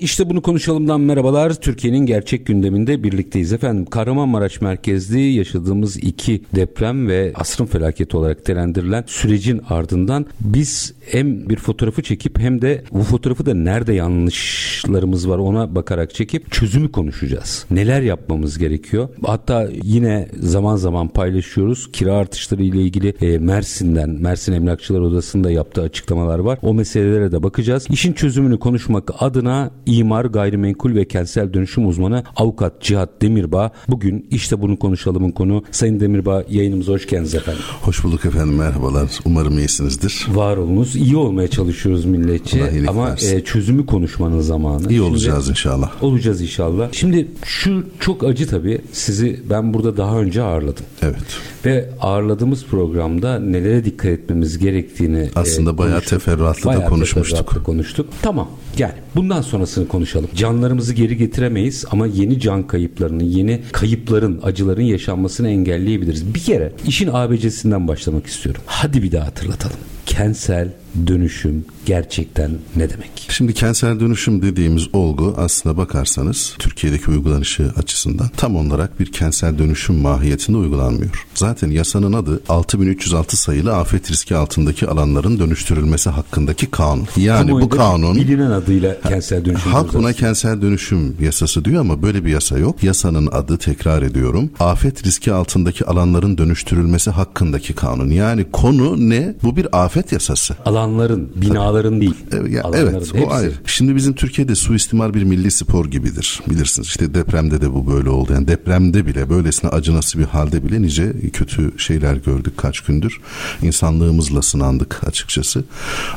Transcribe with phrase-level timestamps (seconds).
[0.00, 1.54] İşte bunu konuşalımdan merhabalar.
[1.54, 3.84] Türkiye'nin gerçek gündeminde birlikteyiz efendim.
[3.84, 11.56] Kahramanmaraş merkezli yaşadığımız iki deprem ve asrın felaketi olarak telendirilen sürecin ardından biz hem bir
[11.56, 17.66] fotoğrafı çekip hem de bu fotoğrafı da nerede yanlışlarımız var ona bakarak çekip çözümü konuşacağız.
[17.70, 19.08] Neler yapmamız gerekiyor?
[19.24, 21.92] Hatta yine zaman zaman paylaşıyoruz.
[21.92, 26.58] Kira artışları ile ilgili e, Mersin'den, Mersin Emlakçılar Odası'nda yaptığı açıklamalar var.
[26.62, 27.86] O meselelere de bakacağız.
[27.90, 34.60] İşin çözümünü konuşmak adına imar, gayrimenkul ve kentsel dönüşüm uzmanı avukat Cihat Demirbağ bugün işte
[34.60, 35.64] bunu konuşalımın konu.
[35.70, 37.62] Sayın Demirbağ yayınımıza hoş geldiniz efendim.
[37.82, 39.10] Hoş bulduk efendim merhabalar.
[39.24, 40.26] Umarım iyisinizdir.
[40.34, 40.96] Var olunuz.
[40.96, 44.90] İyi olmaya çalışıyoruz milletçe ama e, çözümü konuşmanın zamanı.
[44.90, 46.02] İyi olacağız Şimdi, inşallah.
[46.02, 46.88] Olacağız inşallah.
[46.92, 48.80] Şimdi şu çok acı tabii.
[48.92, 50.84] Sizi ben burada daha önce ağırladım.
[51.02, 51.16] Evet.
[51.64, 57.38] Ve ağırladığımız programda nelere dikkat etmemiz gerektiğini aslında e, bayağı teferruatlı da konuşmuştuk.
[57.38, 58.08] Teferruatlı konuştuk.
[58.22, 58.48] Tamam.
[58.78, 59.42] Yani bundan
[59.76, 60.30] sonrasını konuşalım.
[60.34, 66.34] Canlarımızı geri getiremeyiz ama yeni can kayıplarını, yeni kayıpların, acıların yaşanmasını engelleyebiliriz.
[66.34, 68.62] Bir kere işin ABC'sinden başlamak istiyorum.
[68.66, 69.76] Hadi bir daha hatırlatalım.
[70.06, 70.72] Kentsel
[71.06, 73.26] dönüşüm gerçekten ne demek?
[73.28, 79.94] Şimdi kentsel dönüşüm dediğimiz olgu aslında bakarsanız Türkiye'deki uygulanışı açısından tam olarak bir kentsel dönüşüm
[79.94, 81.26] mahiyetinde uygulanmıyor.
[81.34, 87.06] Zaten yasanın adı 6306 sayılı afet riski altındaki alanların dönüştürülmesi hakkındaki kanun.
[87.16, 89.72] Yani bu kanun bilinen adıyla kentsel dönüşüm.
[89.72, 92.82] Halk buna kentsel dönüşüm yasası diyor ama böyle bir yasa yok.
[92.82, 94.50] Yasanın adı tekrar ediyorum.
[94.60, 98.10] Afet riski altındaki alanların dönüştürülmesi hakkındaki kanun.
[98.10, 99.34] Yani konu ne?
[99.42, 100.54] Bu bir afet yasası.
[100.86, 102.14] Alanların, binaların değil.
[102.32, 103.52] Evet, ya, evet o ayrı.
[103.66, 106.40] Şimdi bizim Türkiye'de suistimal bir milli spor gibidir.
[106.50, 108.32] Bilirsiniz işte depremde de bu böyle oldu.
[108.32, 113.20] Yani depremde bile böylesine acınası bir halde bile nice kötü şeyler gördük kaç gündür.
[113.62, 115.64] İnsanlığımızla sınandık açıkçası.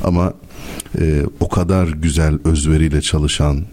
[0.03, 0.34] Ama
[1.00, 3.66] e, o kadar güzel özveriyle çalışan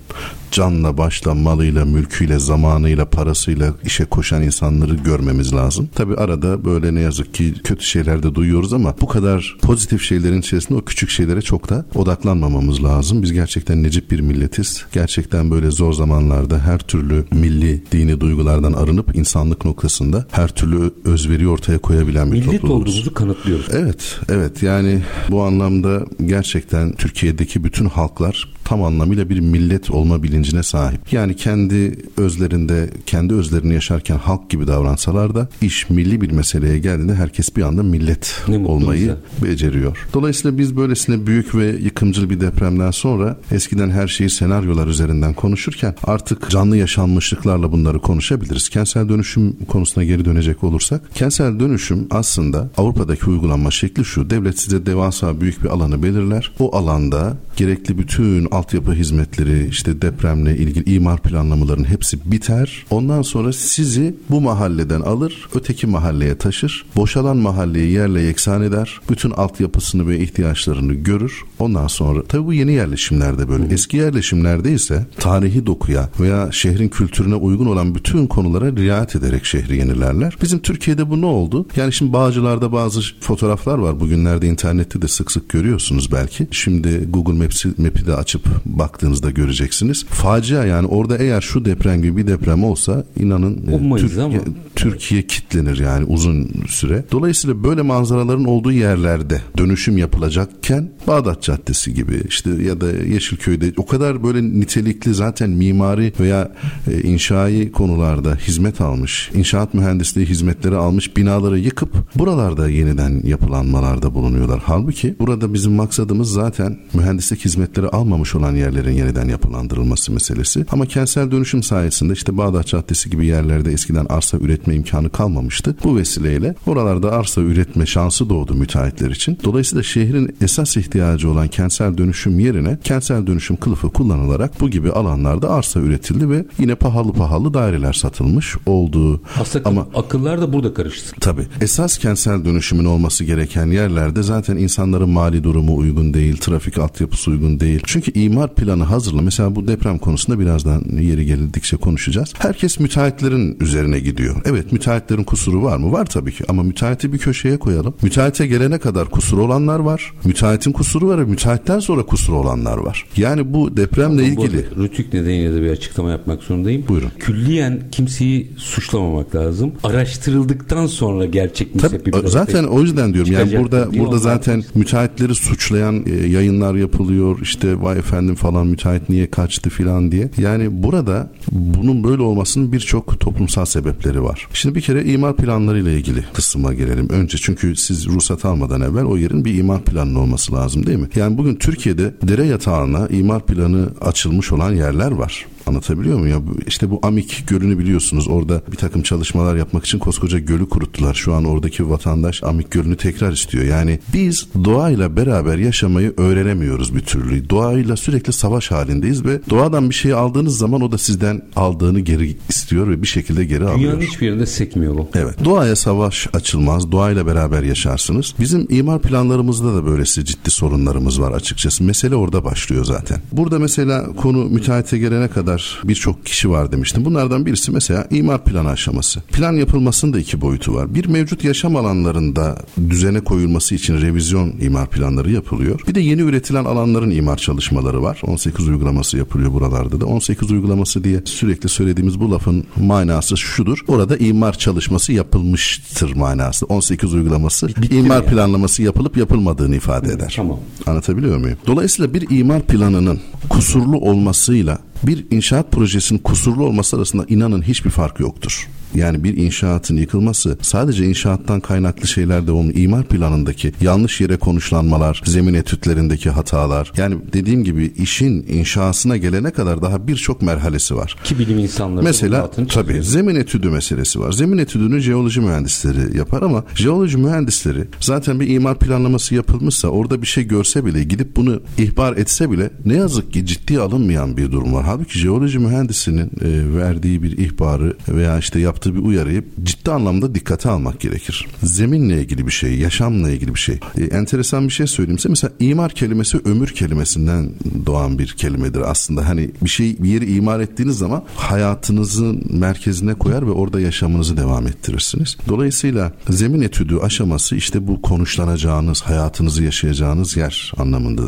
[0.50, 5.88] canla başla malıyla mülküyle zamanıyla parasıyla işe koşan insanları görmemiz lazım.
[5.94, 10.40] Tabi arada böyle ne yazık ki kötü şeyler de duyuyoruz ama bu kadar pozitif şeylerin
[10.40, 13.22] içerisinde o küçük şeylere çok da odaklanmamamız lazım.
[13.22, 14.84] Biz gerçekten necip bir milletiz.
[14.92, 21.48] Gerçekten böyle zor zamanlarda her türlü milli dini duygulardan arınıp insanlık noktasında her türlü özveri
[21.48, 22.76] ortaya koyabilen bir Millet toplumuz.
[22.82, 23.66] olduğumuzu kanıtlıyoruz.
[23.72, 30.62] Evet, evet yani bu anlamda gerçekten Türkiye'deki bütün halklar tam anlamıyla bir millet olma bilincine
[30.62, 31.12] sahip.
[31.12, 37.14] Yani kendi özlerinde, kendi özlerini yaşarken halk gibi davransalar da iş milli bir meseleye geldiğinde
[37.14, 39.50] herkes bir anda millet olmayı bize.
[39.50, 40.06] beceriyor.
[40.12, 45.94] Dolayısıyla biz böylesine büyük ve yıkımcıl bir depremden sonra eskiden her şeyi senaryolar üzerinden konuşurken
[46.04, 48.68] artık canlı yaşanmışlıklarla bunları konuşabiliriz.
[48.68, 54.30] Kentsel dönüşüm konusuna geri dönecek olursak kentsel dönüşüm aslında Avrupa'daki uygulanma şekli şu.
[54.30, 56.52] Devlet size devasa büyük bir alanı belirler.
[56.58, 62.84] O alanda gerekli bütün altyapı hizmetleri işte depremle ilgili imar planlamaların hepsi biter.
[62.90, 66.86] Ondan sonra sizi bu mahalleden alır öteki mahalleye taşır.
[66.96, 69.00] Boşalan mahalleyi yerle yeksan eder.
[69.10, 71.42] Bütün altyapısını ve ihtiyaçlarını görür.
[71.58, 73.74] Ondan sonra tabi bu yeni yerleşimlerde böyle.
[73.74, 79.76] Eski yerleşimlerde ise tarihi dokuya veya şehrin kültürüne uygun olan bütün konulara riayet ederek şehri
[79.76, 80.36] yenilerler.
[80.42, 81.66] Bizim Türkiye'de bu ne oldu?
[81.76, 84.00] Yani şimdi Bağcılar'da bazı fotoğraflar var.
[84.00, 86.48] Bugünlerde internette de sık sık görüyorsunuz belki.
[86.50, 90.04] Şimdi Google Maps'i, Map'i de açıp baktığınızda göreceksiniz.
[90.04, 94.40] Facia yani orada eğer şu deprem gibi bir deprem olsa inanın e, Türkiye,
[94.76, 97.04] Türkiye kitlenir yani uzun süre.
[97.12, 103.86] Dolayısıyla böyle manzaraların olduğu yerlerde dönüşüm yapılacakken Bağdat Caddesi gibi işte ya da Yeşilköy'de o
[103.86, 106.52] kadar böyle nitelikli zaten mimari veya
[106.90, 114.62] e, inşai konularda hizmet almış, inşaat mühendisliği hizmetleri almış binaları yıkıp buralarda yeniden yapılanmalarda bulunuyorlar.
[114.64, 120.66] Halbuki burada bizim maksadımız zaten mühendislik hizmetleri almamış olan yerlerin yeniden yapılandırılması meselesi.
[120.70, 125.76] Ama kentsel dönüşüm sayesinde işte Bağdat Caddesi gibi yerlerde eskiden arsa üretme imkanı kalmamıştı.
[125.84, 129.38] Bu vesileyle oralarda arsa üretme şansı doğdu müteahhitler için.
[129.44, 135.50] Dolayısıyla şehrin esas ihtiyacı olan kentsel dönüşüm yerine kentsel dönüşüm kılıfı kullanılarak bu gibi alanlarda
[135.50, 139.20] arsa üretildi ve yine pahalı pahalı daireler satılmış olduğu.
[139.40, 141.16] Aslında ama akıllar da burada karıştı.
[141.20, 141.46] Tabii.
[141.60, 147.60] Esas kentsel dönüşümün olması gereken yerlerde zaten insanların mali durumu uygun değil trafik altyapısı uygun
[147.60, 147.80] değil.
[147.84, 149.22] Çünkü imar planı hazırla.
[149.22, 152.32] Mesela bu deprem konusunda birazdan yeri gelildikçe konuşacağız.
[152.38, 154.36] Herkes müteahhitlerin üzerine gidiyor.
[154.44, 155.92] Evet müteahhitlerin kusuru var mı?
[155.92, 157.94] Var tabii ki ama müteahhiti bir köşeye koyalım.
[158.02, 160.12] Müteahhite gelene kadar kusuru olanlar var.
[160.24, 163.06] Müteahhitin kusuru var müteahhitten sonra kusuru olanlar var.
[163.16, 164.66] Yani bu depremle ilgili.
[164.76, 166.84] Bu rütük nedeniyle de bir açıklama yapmak zorundayım.
[166.88, 167.10] Buyurun.
[167.18, 169.72] Külliyen kimseyi suçlamamak lazım.
[169.84, 176.04] Araştırıldıktan sonra gerçek mi Tabii, zaten o yüzden diyorum yani burada burada zaten müteahhitleri suçlayan
[176.06, 177.38] e, yayınlar yapılıyor.
[177.42, 180.30] İşte vay efendim falan müteahhit niye kaçtı filan diye.
[180.38, 184.48] Yani burada bunun böyle olmasının birçok toplumsal sebepleri var.
[184.52, 187.08] Şimdi bir kere imar planları ile ilgili kısma gelelim.
[187.08, 191.08] Önce çünkü siz ruhsat almadan evvel o yerin bir imar planı olması lazım değil mi?
[191.14, 195.46] Yani bugün Türkiye'de dere yatağına imar planı açılmış olan yerler var.
[195.66, 196.46] Anlatabiliyor muyum?
[196.46, 198.28] Ya işte bu Amik Gölü'nü biliyorsunuz.
[198.28, 201.14] Orada bir takım çalışmalar yapmak için koskoca gölü kuruttular.
[201.14, 203.64] Şu an oradaki vatandaş Amik Gölü'nü tekrar istiyor.
[203.64, 207.50] Yani biz doğayla beraber yaşamayı öğrenemiyoruz bir türlü.
[207.50, 212.36] Doğayla sürekli savaş halindeyiz ve doğadan bir şey aldığınız zaman o da sizden aldığını geri
[212.48, 213.92] istiyor ve bir şekilde geri Dünyanın alıyor.
[213.92, 215.08] Dünyanın hiçbir yerinde sekmiyor bu.
[215.14, 215.44] Evet.
[215.44, 216.92] Doğaya savaş açılmaz.
[216.92, 218.34] Doğayla beraber yaşarsınız.
[218.40, 221.84] Bizim imar planlarımızda da böylesi ciddi sorunlarımız var açıkçası.
[221.84, 223.18] Mesele orada başlıyor zaten.
[223.32, 227.04] Burada mesela konu müteahhite gelene kadar kadar birçok kişi var demiştim.
[227.04, 229.20] Bunlardan birisi mesela imar planı aşaması.
[229.20, 230.94] Plan yapılmasının da iki boyutu var.
[230.94, 232.58] Bir mevcut yaşam alanlarında
[232.90, 235.80] düzene koyulması için revizyon imar planları yapılıyor.
[235.88, 238.20] Bir de yeni üretilen alanların imar çalışmaları var.
[238.26, 240.06] 18 uygulaması yapılıyor buralarda da.
[240.06, 243.78] 18 uygulaması diye sürekli söylediğimiz bu lafın manası şudur.
[243.88, 246.66] Orada imar çalışması yapılmıştır manası.
[246.66, 248.26] 18 uygulaması Bitti imar yani.
[248.26, 250.32] planlaması yapılıp yapılmadığını ifade eder.
[250.36, 250.58] Tamam.
[250.86, 251.58] Anlatabiliyor muyum?
[251.66, 258.20] Dolayısıyla bir imar planının kusurlu olmasıyla bir inşaat projesinin kusurlu olması arasında inanın hiçbir fark
[258.20, 258.68] yoktur.
[258.94, 265.22] Yani bir inşaatın yıkılması sadece inşaattan kaynaklı şeyler de onun imar planındaki yanlış yere konuşlanmalar,
[265.24, 266.92] zemin etütlerindeki hatalar.
[266.96, 271.16] Yani dediğim gibi işin inşasına gelene kadar daha birçok merhalesi var.
[271.24, 274.32] Ki bilim insanları Mesela tabii zemin etüdü meselesi var.
[274.32, 280.26] Zemin etüdünü jeoloji mühendisleri yapar ama jeoloji mühendisleri zaten bir imar planlaması yapılmışsa orada bir
[280.26, 284.74] şey görse bile gidip bunu ihbar etse bile ne yazık ki ciddiye alınmayan bir durum
[284.74, 284.84] var.
[284.86, 290.70] Halbuki jeoloji mühendisinin e, verdiği bir ihbarı veya işte yaptığı bir uyarıyı ciddi anlamda dikkate
[290.70, 291.46] almak gerekir.
[291.62, 293.80] Zeminle ilgili bir şey, yaşamla ilgili bir şey.
[293.98, 295.28] E, enteresan bir şey söyleyeyim size.
[295.28, 297.50] Mesela imar kelimesi ömür kelimesinden
[297.86, 299.28] doğan bir kelimedir aslında.
[299.28, 304.66] Hani bir şey bir yeri imar ettiğiniz zaman hayatınızın merkezine koyar ve orada yaşamınızı devam
[304.66, 305.36] ettirirsiniz.
[305.48, 311.22] Dolayısıyla zemin etüdü aşaması işte bu konuşlanacağınız, hayatınızı yaşayacağınız yer anlamında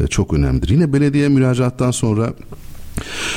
[0.00, 0.68] e, çok önemlidir.
[0.68, 2.32] Yine belediye müracaattan sonra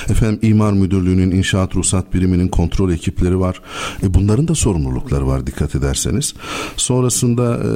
[0.10, 3.62] Efendim imar müdürlüğünün, inşaat ruhsat biriminin kontrol ekipleri var.
[4.04, 6.34] E bunların da sorumlulukları var dikkat ederseniz.
[6.78, 7.70] Sonrasında e,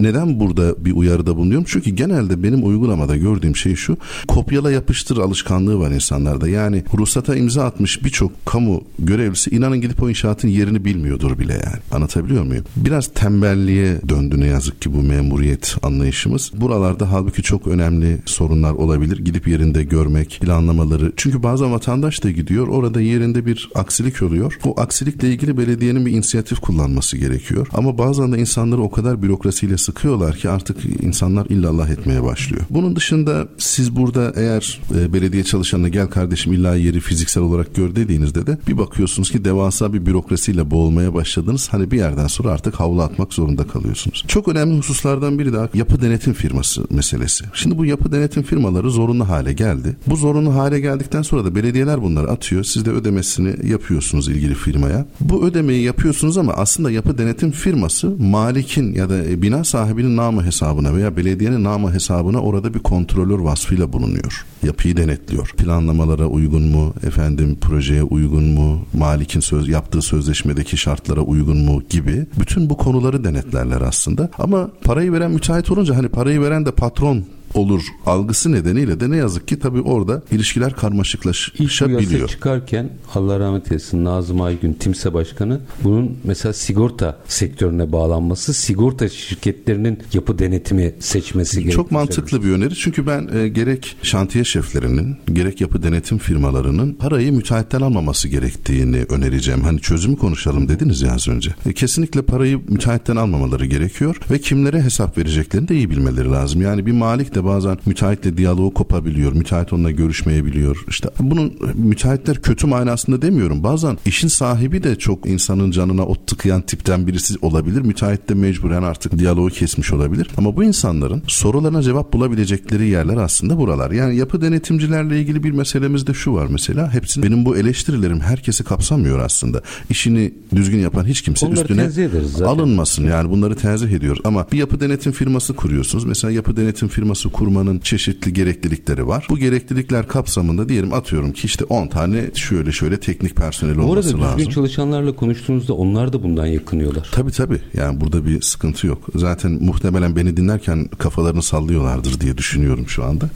[0.00, 1.66] neden burada bir uyarıda bulunuyorum?
[1.68, 3.96] Çünkü genelde benim uygulamada gördüğüm şey şu.
[4.28, 6.48] Kopyala yapıştır alışkanlığı var insanlarda.
[6.48, 11.82] Yani ruhsata imza atmış birçok kamu görevlisi inanın gidip o inşaatın yerini bilmiyordur bile yani.
[11.92, 12.64] Anlatabiliyor muyum?
[12.76, 16.52] Biraz tembelliğe döndü ne yazık ki bu memuriyet anlayışımız.
[16.54, 19.18] Buralarda halbuki çok önemli sorunlar olabilir.
[19.18, 21.12] Gidip yerinde görmek, planlamaları.
[21.16, 24.58] Çünkü bazen vatandaş da gidiyor orada yerinde bir aksilik oluyor.
[24.64, 27.66] O aksilikle ilgili belediyenin bir inisiyatif kullanması gerekiyor.
[27.72, 32.62] Ama bazen de insanları o kadar bürokrasiyle sıkıyorlar ki artık insanlar illallah etmeye başlıyor.
[32.70, 37.96] Bunun dışında siz burada eğer e, belediye çalışanına gel kardeşim illa yeri fiziksel olarak gör
[37.96, 41.68] dediğinizde de bir bakıyorsunuz ki devasa bir bürokrasiyle boğulmaya başladınız.
[41.70, 44.24] Hani bir yerden sonra artık havlu atmak zorunda kalıyorsunuz.
[44.28, 47.44] Çok önemli hususlardan biri daha yapı denetim firması meselesi.
[47.54, 49.96] Şimdi bu yapı denetim firmaları zorunlu hale geldi.
[50.06, 52.64] Bu zorunlu hale geldikten sonra da belediyeler bunları atıyor.
[52.64, 55.06] Siz de ödemesini yapıyorsunuz ilgili firmaya.
[55.20, 60.44] Bu ödemeyi yapıyorsunuz ama aslında yapı denetim firması malikin ya da e, bina sahibinin namı
[60.44, 64.46] hesabına veya belediyenin namı hesabına orada bir kontrolör vasfıyla bulunuyor.
[64.62, 65.52] Yapıyı denetliyor.
[65.56, 72.26] Planlamalara uygun mu, efendim projeye uygun mu, malikin söz yaptığı sözleşmedeki şartlara uygun mu gibi
[72.40, 74.30] bütün bu konuları denetlerler aslında.
[74.38, 79.16] Ama parayı veren müteahhit olunca hani parayı veren de patron olur algısı nedeniyle de ne
[79.16, 82.22] yazık ki tabii orada ilişkiler karmaşıklaşabiliyor.
[82.22, 89.08] İlk çıkarken Allah rahmet eylesin Nazım Aygün Timse Başkanı bunun mesela sigorta sektörüne bağlanması, sigorta
[89.08, 91.76] şirketlerinin yapı denetimi seçmesi gerekiyor.
[91.76, 97.32] Çok mantıklı bir öneri çünkü ben e, gerek şantiye şeflerinin gerek yapı denetim firmalarının parayı
[97.32, 99.60] müteahhitten almaması gerektiğini önereceğim.
[99.60, 101.54] Hani çözümü konuşalım dediniz ya az önce.
[101.66, 106.62] E, kesinlikle parayı müteahhitten almamaları gerekiyor ve kimlere hesap vereceklerini de iyi bilmeleri lazım.
[106.62, 109.32] Yani bir malik de İşte bazen müteahhitle diyaloğu kopabiliyor.
[109.32, 110.84] Müteahhit onunla görüşmeyebiliyor.
[110.88, 113.62] İşte bunun müteahhitler kötü manasında demiyorum.
[113.62, 117.80] Bazen işin sahibi de çok insanın canına ot tıkayan tipten birisi olabilir.
[117.80, 120.28] Müteahhit de mecburen artık diyaloğu kesmiş olabilir.
[120.36, 123.90] Ama bu insanların sorularına cevap bulabilecekleri yerler aslında buralar.
[123.90, 126.94] Yani yapı denetimcilerle ilgili bir meselemiz de şu var mesela.
[126.94, 129.62] Hepsini benim bu eleştirilerim herkesi kapsamıyor aslında.
[129.90, 133.04] İşini düzgün yapan hiç kimse Onları üstüne alınmasın.
[133.04, 134.20] Yani bunları tenzih ediyoruz.
[134.24, 136.04] Ama bir yapı denetim firması kuruyorsunuz.
[136.04, 139.26] Mesela yapı denetim firması kurmanın çeşitli gereklilikleri var.
[139.30, 143.90] Bu gereklilikler kapsamında diyelim atıyorum ki işte 10 tane şöyle şöyle teknik personel Bu arada
[143.90, 144.48] olması düzgün lazım.
[144.48, 147.08] çalışanlarla konuştuğunuzda onlar da bundan yakınıyorlar.
[147.12, 147.58] Tabii tabii.
[147.74, 148.98] Yani burada bir sıkıntı yok.
[149.14, 153.30] Zaten muhtemelen beni dinlerken kafalarını sallıyorlardır diye düşünüyorum şu anda.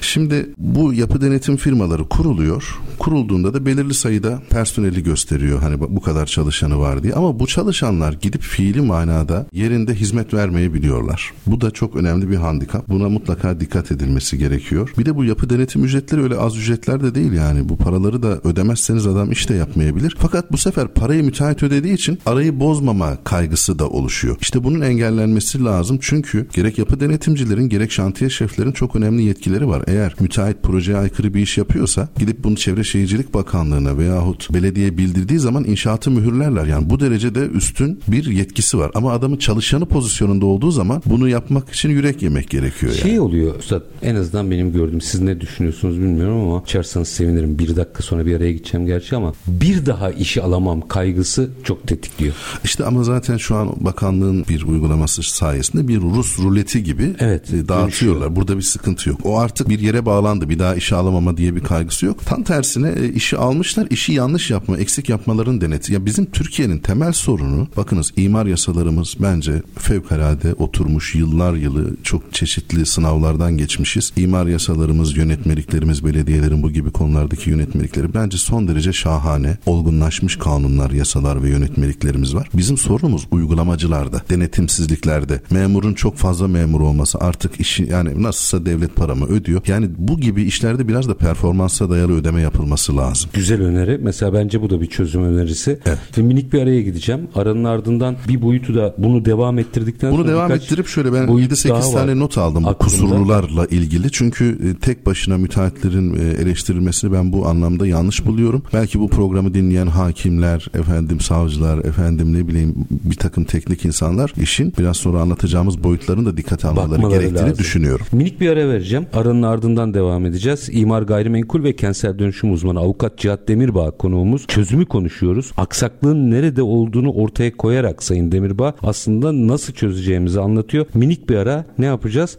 [0.00, 2.78] Şimdi bu yapı denetim firmaları kuruluyor.
[2.98, 5.62] Kurulduğunda da belirli sayıda personeli gösteriyor.
[5.62, 7.12] Hani bu kadar çalışanı var diye.
[7.12, 11.32] Ama bu çalışanlar gidip fiili manada yerinde hizmet vermeyebiliyorlar.
[11.46, 12.88] Bu da çok önemli bir handikap.
[12.88, 13.23] Buna mutlaka
[13.60, 14.92] dikkat edilmesi gerekiyor.
[14.98, 17.68] Bir de bu yapı denetim ücretleri öyle az ücretler de değil yani.
[17.68, 20.16] Bu paraları da ödemezseniz adam iş de yapmayabilir.
[20.18, 24.36] Fakat bu sefer parayı müteahhit ödediği için arayı bozmama kaygısı da oluşuyor.
[24.40, 25.98] İşte bunun engellenmesi lazım.
[26.00, 29.82] Çünkü gerek yapı denetimcilerin gerek şantiye şeflerin çok önemli yetkileri var.
[29.86, 35.38] Eğer müteahhit projeye aykırı bir iş yapıyorsa gidip bunu Çevre Şehircilik Bakanlığı'na veyahut belediye bildirdiği
[35.38, 36.66] zaman inşaatı mühürlerler.
[36.66, 38.90] Yani bu derecede üstün bir yetkisi var.
[38.94, 43.03] Ama adamın çalışanı pozisyonunda olduğu zaman bunu yapmak için yürek yemek gerekiyor yani.
[43.04, 47.58] Şey oluyor Üstad en azından benim gördüğüm siz ne düşünüyorsunuz bilmiyorum ama açarsanız sevinirim.
[47.58, 52.34] Bir dakika sonra bir araya gideceğim gerçi ama bir daha işi alamam kaygısı çok tetikliyor.
[52.64, 57.68] İşte ama zaten şu an bakanlığın bir uygulaması sayesinde bir Rus ruleti gibi Evet, e,
[57.68, 58.36] dağıtıyorlar.
[58.36, 59.20] Burada bir sıkıntı yok.
[59.24, 60.48] O artık bir yere bağlandı.
[60.48, 62.26] Bir daha işe alamama diye bir kaygısı yok.
[62.26, 63.86] Tam tersine e, işi almışlar.
[63.90, 65.92] işi yanlış yapma, eksik yapmaların deneti.
[65.92, 72.86] Ya bizim Türkiye'nin temel sorunu bakınız imar yasalarımız bence fevkalade oturmuş yıllar yılı çok çeşitli
[72.94, 74.12] sınavlardan geçmişiz.
[74.16, 81.42] İmar yasalarımız, yönetmeliklerimiz, belediyelerin bu gibi konulardaki yönetmelikleri bence son derece şahane, olgunlaşmış kanunlar, yasalar
[81.42, 82.48] ve yönetmeliklerimiz var.
[82.54, 89.26] Bizim sorunumuz uygulamacılarda, denetimsizliklerde, memurun çok fazla memur olması artık işi yani nasılsa devlet paramı
[89.26, 89.60] ödüyor.
[89.66, 93.30] Yani bu gibi işlerde biraz da performansa dayalı ödeme yapılması lazım.
[93.32, 93.98] Güzel öneri.
[94.02, 95.78] Mesela bence bu da bir çözüm önerisi.
[95.86, 95.98] Evet.
[96.18, 97.28] Ve minik bir araya gideceğim.
[97.34, 101.52] Aranın ardından bir boyutu da bunu devam ettirdikten Bunu sonra devam ettirip şöyle ben boyut
[101.52, 102.83] 7-8 daha var tane not aldım aklımda.
[102.84, 104.12] Kusurlularla ilgili.
[104.12, 108.62] Çünkü e, tek başına müteahhitlerin e, eleştirilmesini ben bu anlamda yanlış buluyorum.
[108.72, 114.72] Belki bu programı dinleyen hakimler, efendim savcılar, efendim ne bileyim bir takım teknik insanlar işin
[114.78, 117.58] biraz sonra anlatacağımız boyutlarını da dikkate almaları Bakmaları gerektiğini lazım.
[117.58, 118.06] düşünüyorum.
[118.12, 119.06] Minik bir ara vereceğim.
[119.12, 120.68] Aranın ardından devam edeceğiz.
[120.72, 124.46] İmar gayrimenkul ve kentsel dönüşüm uzmanı avukat Cihat Demirbağ konuğumuz.
[124.46, 125.52] Çözümü konuşuyoruz.
[125.56, 130.86] Aksaklığın nerede olduğunu ortaya koyarak Sayın Demirbağ aslında nasıl çözeceğimizi anlatıyor.
[130.94, 132.38] Minik bir ara ne yapacağız?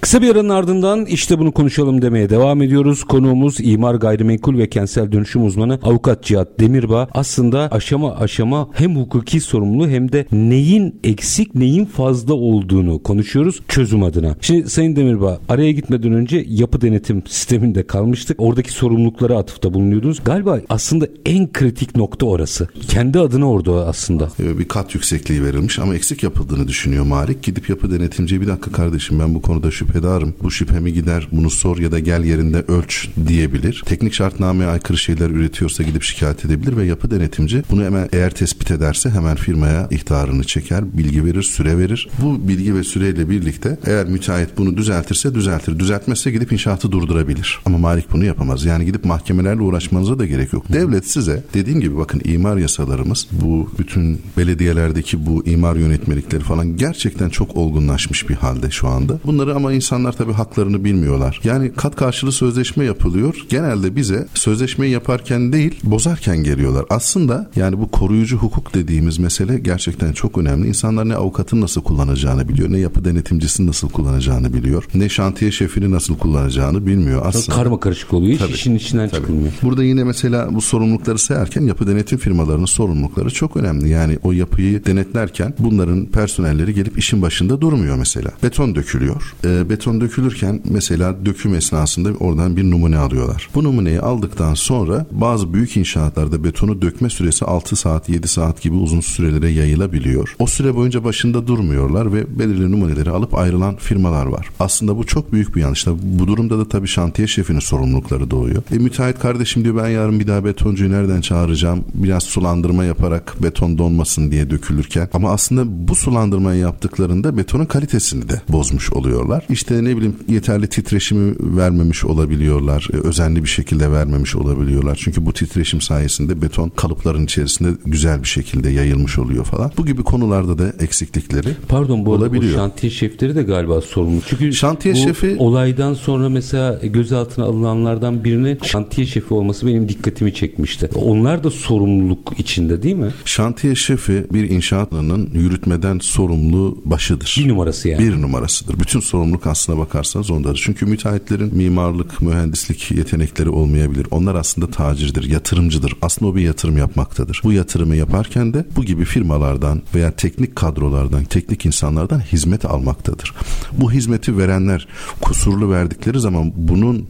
[0.00, 3.04] Kısa bir aranın ardından işte bunu konuşalım demeye devam ediyoruz.
[3.04, 7.08] Konuğumuz imar gayrimenkul ve kentsel dönüşüm uzmanı avukat Cihat Demirbağ.
[7.12, 14.02] Aslında aşama aşama hem hukuki sorumlu hem de neyin eksik neyin fazla olduğunu konuşuyoruz çözüm
[14.02, 14.36] adına.
[14.40, 18.36] Şimdi Sayın Demirbağ araya gitmeden önce yapı denetim sisteminde kalmıştık.
[18.40, 20.18] Oradaki sorumluluklara atıfta bulunuyordunuz.
[20.24, 22.68] Galiba aslında en kritik nokta orası.
[22.88, 24.28] Kendi adına orada aslında.
[24.40, 27.42] E, Bir kat yüksekliği verilmiş ama eksik yapıldığını düşünüyor Malik.
[27.42, 30.34] Gidip yapı denetimciye bir dakika kardeşim ben bu konuda şüphedarım.
[30.42, 33.82] Bu şüphemi gider bunu sor ya da gel yerinde ölç diyebilir.
[33.86, 38.70] Teknik şartnameye aykırı şeyler üretiyorsa gidip şikayet edebilir ve yapı denetimci bunu hemen eğer tespit
[38.70, 42.08] ederse hemen firmaya ihtarını çeker, bilgi verir, süre verir.
[42.22, 45.78] Bu bilgi ve süreyle birlikte eğer müteahhit bunu düzeltirse düzeltir.
[45.78, 47.58] Düzeltmezse gidip inşaatı durdurabilir.
[47.66, 48.64] Ama Malik bunu yapamaz.
[48.64, 50.72] Yani gidip mahkemelerle uğraşmanıza da gerek yok.
[50.72, 57.28] Devlet size dediğim gibi bakın imar yasalarımız bu bütün belediyelerdeki bu imar yönetmelikleri falan gerçekten
[57.28, 59.20] çok olgunlaşmış bir halde şu anda.
[59.24, 61.40] Bunları ama insanlar tabii haklarını bilmiyorlar.
[61.44, 63.34] Yani kat karşılığı sözleşme yapılıyor.
[63.48, 66.84] Genelde bize sözleşmeyi yaparken değil bozarken geliyorlar.
[66.90, 70.68] Aslında yani bu koruyucu hukuk dediğimiz mesele gerçekten çok önemli.
[70.68, 75.90] İnsanlar ne avukatın nasıl kullanacağını biliyor, ne yapı denetimcisini nasıl kullanacağını biliyor, ne şantiye şefini
[75.90, 77.22] nasıl kullanacağını bilmiyor.
[77.24, 78.38] Aslında Karma karışık oluyor.
[78.38, 78.52] Tabii.
[78.52, 79.20] işin içinden Tabii.
[79.20, 79.52] çıkılmıyor.
[79.62, 83.88] Burada yine mesela bu sorumlulukları sayarken yapı denetim firmalarının sorumlulukları çok önemli.
[83.88, 88.30] Yani o yapıyı denetlerken bunların personelleri gelip işin başında durmuyor mesela.
[88.42, 89.34] Beton dökülüyor.
[89.44, 93.48] Ee, beton dökülürken mesela döküm esnasında oradan bir numune alıyorlar.
[93.54, 98.74] Bu numuneyi aldıktan sonra bazı büyük inşaatlarda betonu dökme süresi 6 saat 7 saat gibi
[98.74, 100.34] uzun sürelere yayılabiliyor.
[100.38, 104.48] O süre boyunca başında durmuyorlar ve belirli numuneleri alıp ayrılan firmalar var.
[104.60, 105.86] Aslında bu çok büyük bir yanlış.
[105.86, 108.62] Bu durumda da tabii şantiye şefinin sorumlulukları doğuyor.
[108.72, 111.84] E müteahhit kardeşim diyor ben yarın bir daha betoncuyu nereden çağıracağım?
[111.94, 115.08] Biraz sulandırma yaparak beton donmasın diye dökülürken.
[115.12, 119.44] Ama aslında bu sulandırmayı yaptıklarında betonun kalitesini de bozmuş oluyorlar.
[119.48, 122.88] İşte ne bileyim yeterli titreşimi vermemiş olabiliyorlar.
[122.92, 124.98] E, özenli bir şekilde vermemiş olabiliyorlar.
[125.04, 129.72] Çünkü bu titreşim sayesinde beton kalıpların içerisinde güzel bir şekilde yayılmış oluyor falan.
[129.78, 132.52] Bu gibi konularda da eksiklikleri Pardon bu olabiliyor.
[132.52, 134.20] bu şantiye şefleri de galiba sorumlu.
[134.28, 140.34] Çünkü Şantiye bu şefi- olaydan sonra mesela gözaltına alınanlardan birinin şantiye şefi olması benim dikkatimi
[140.34, 140.90] çekmişti.
[140.94, 143.10] Onlar da sorumluluk içinde değil mi?
[143.24, 147.36] Şantiye şefi bir inşaatının yürütmeden sorumlu başıdır.
[147.38, 148.04] Bir numarası yani.
[148.06, 148.80] Bir numarasıdır.
[148.80, 150.62] Bütün sorumluluk aslına bakarsanız ondadır.
[150.64, 154.06] Çünkü müteahhitlerin mimarlık, mühendislik yetenekleri olmayabilir.
[154.10, 155.94] Onlar aslında tacirdir, yatırımcıdır.
[156.02, 157.40] Aslında o bir yatırım yapmaktadır.
[157.44, 163.34] Bu yatırımı yaparken de bu gibi firmalardan veya teknik kadrolardan, teknik insanlardan hizmet almaktadır.
[163.72, 164.88] Bu hizmeti verenler
[165.20, 167.08] kusurlu verdikleri zaman bunun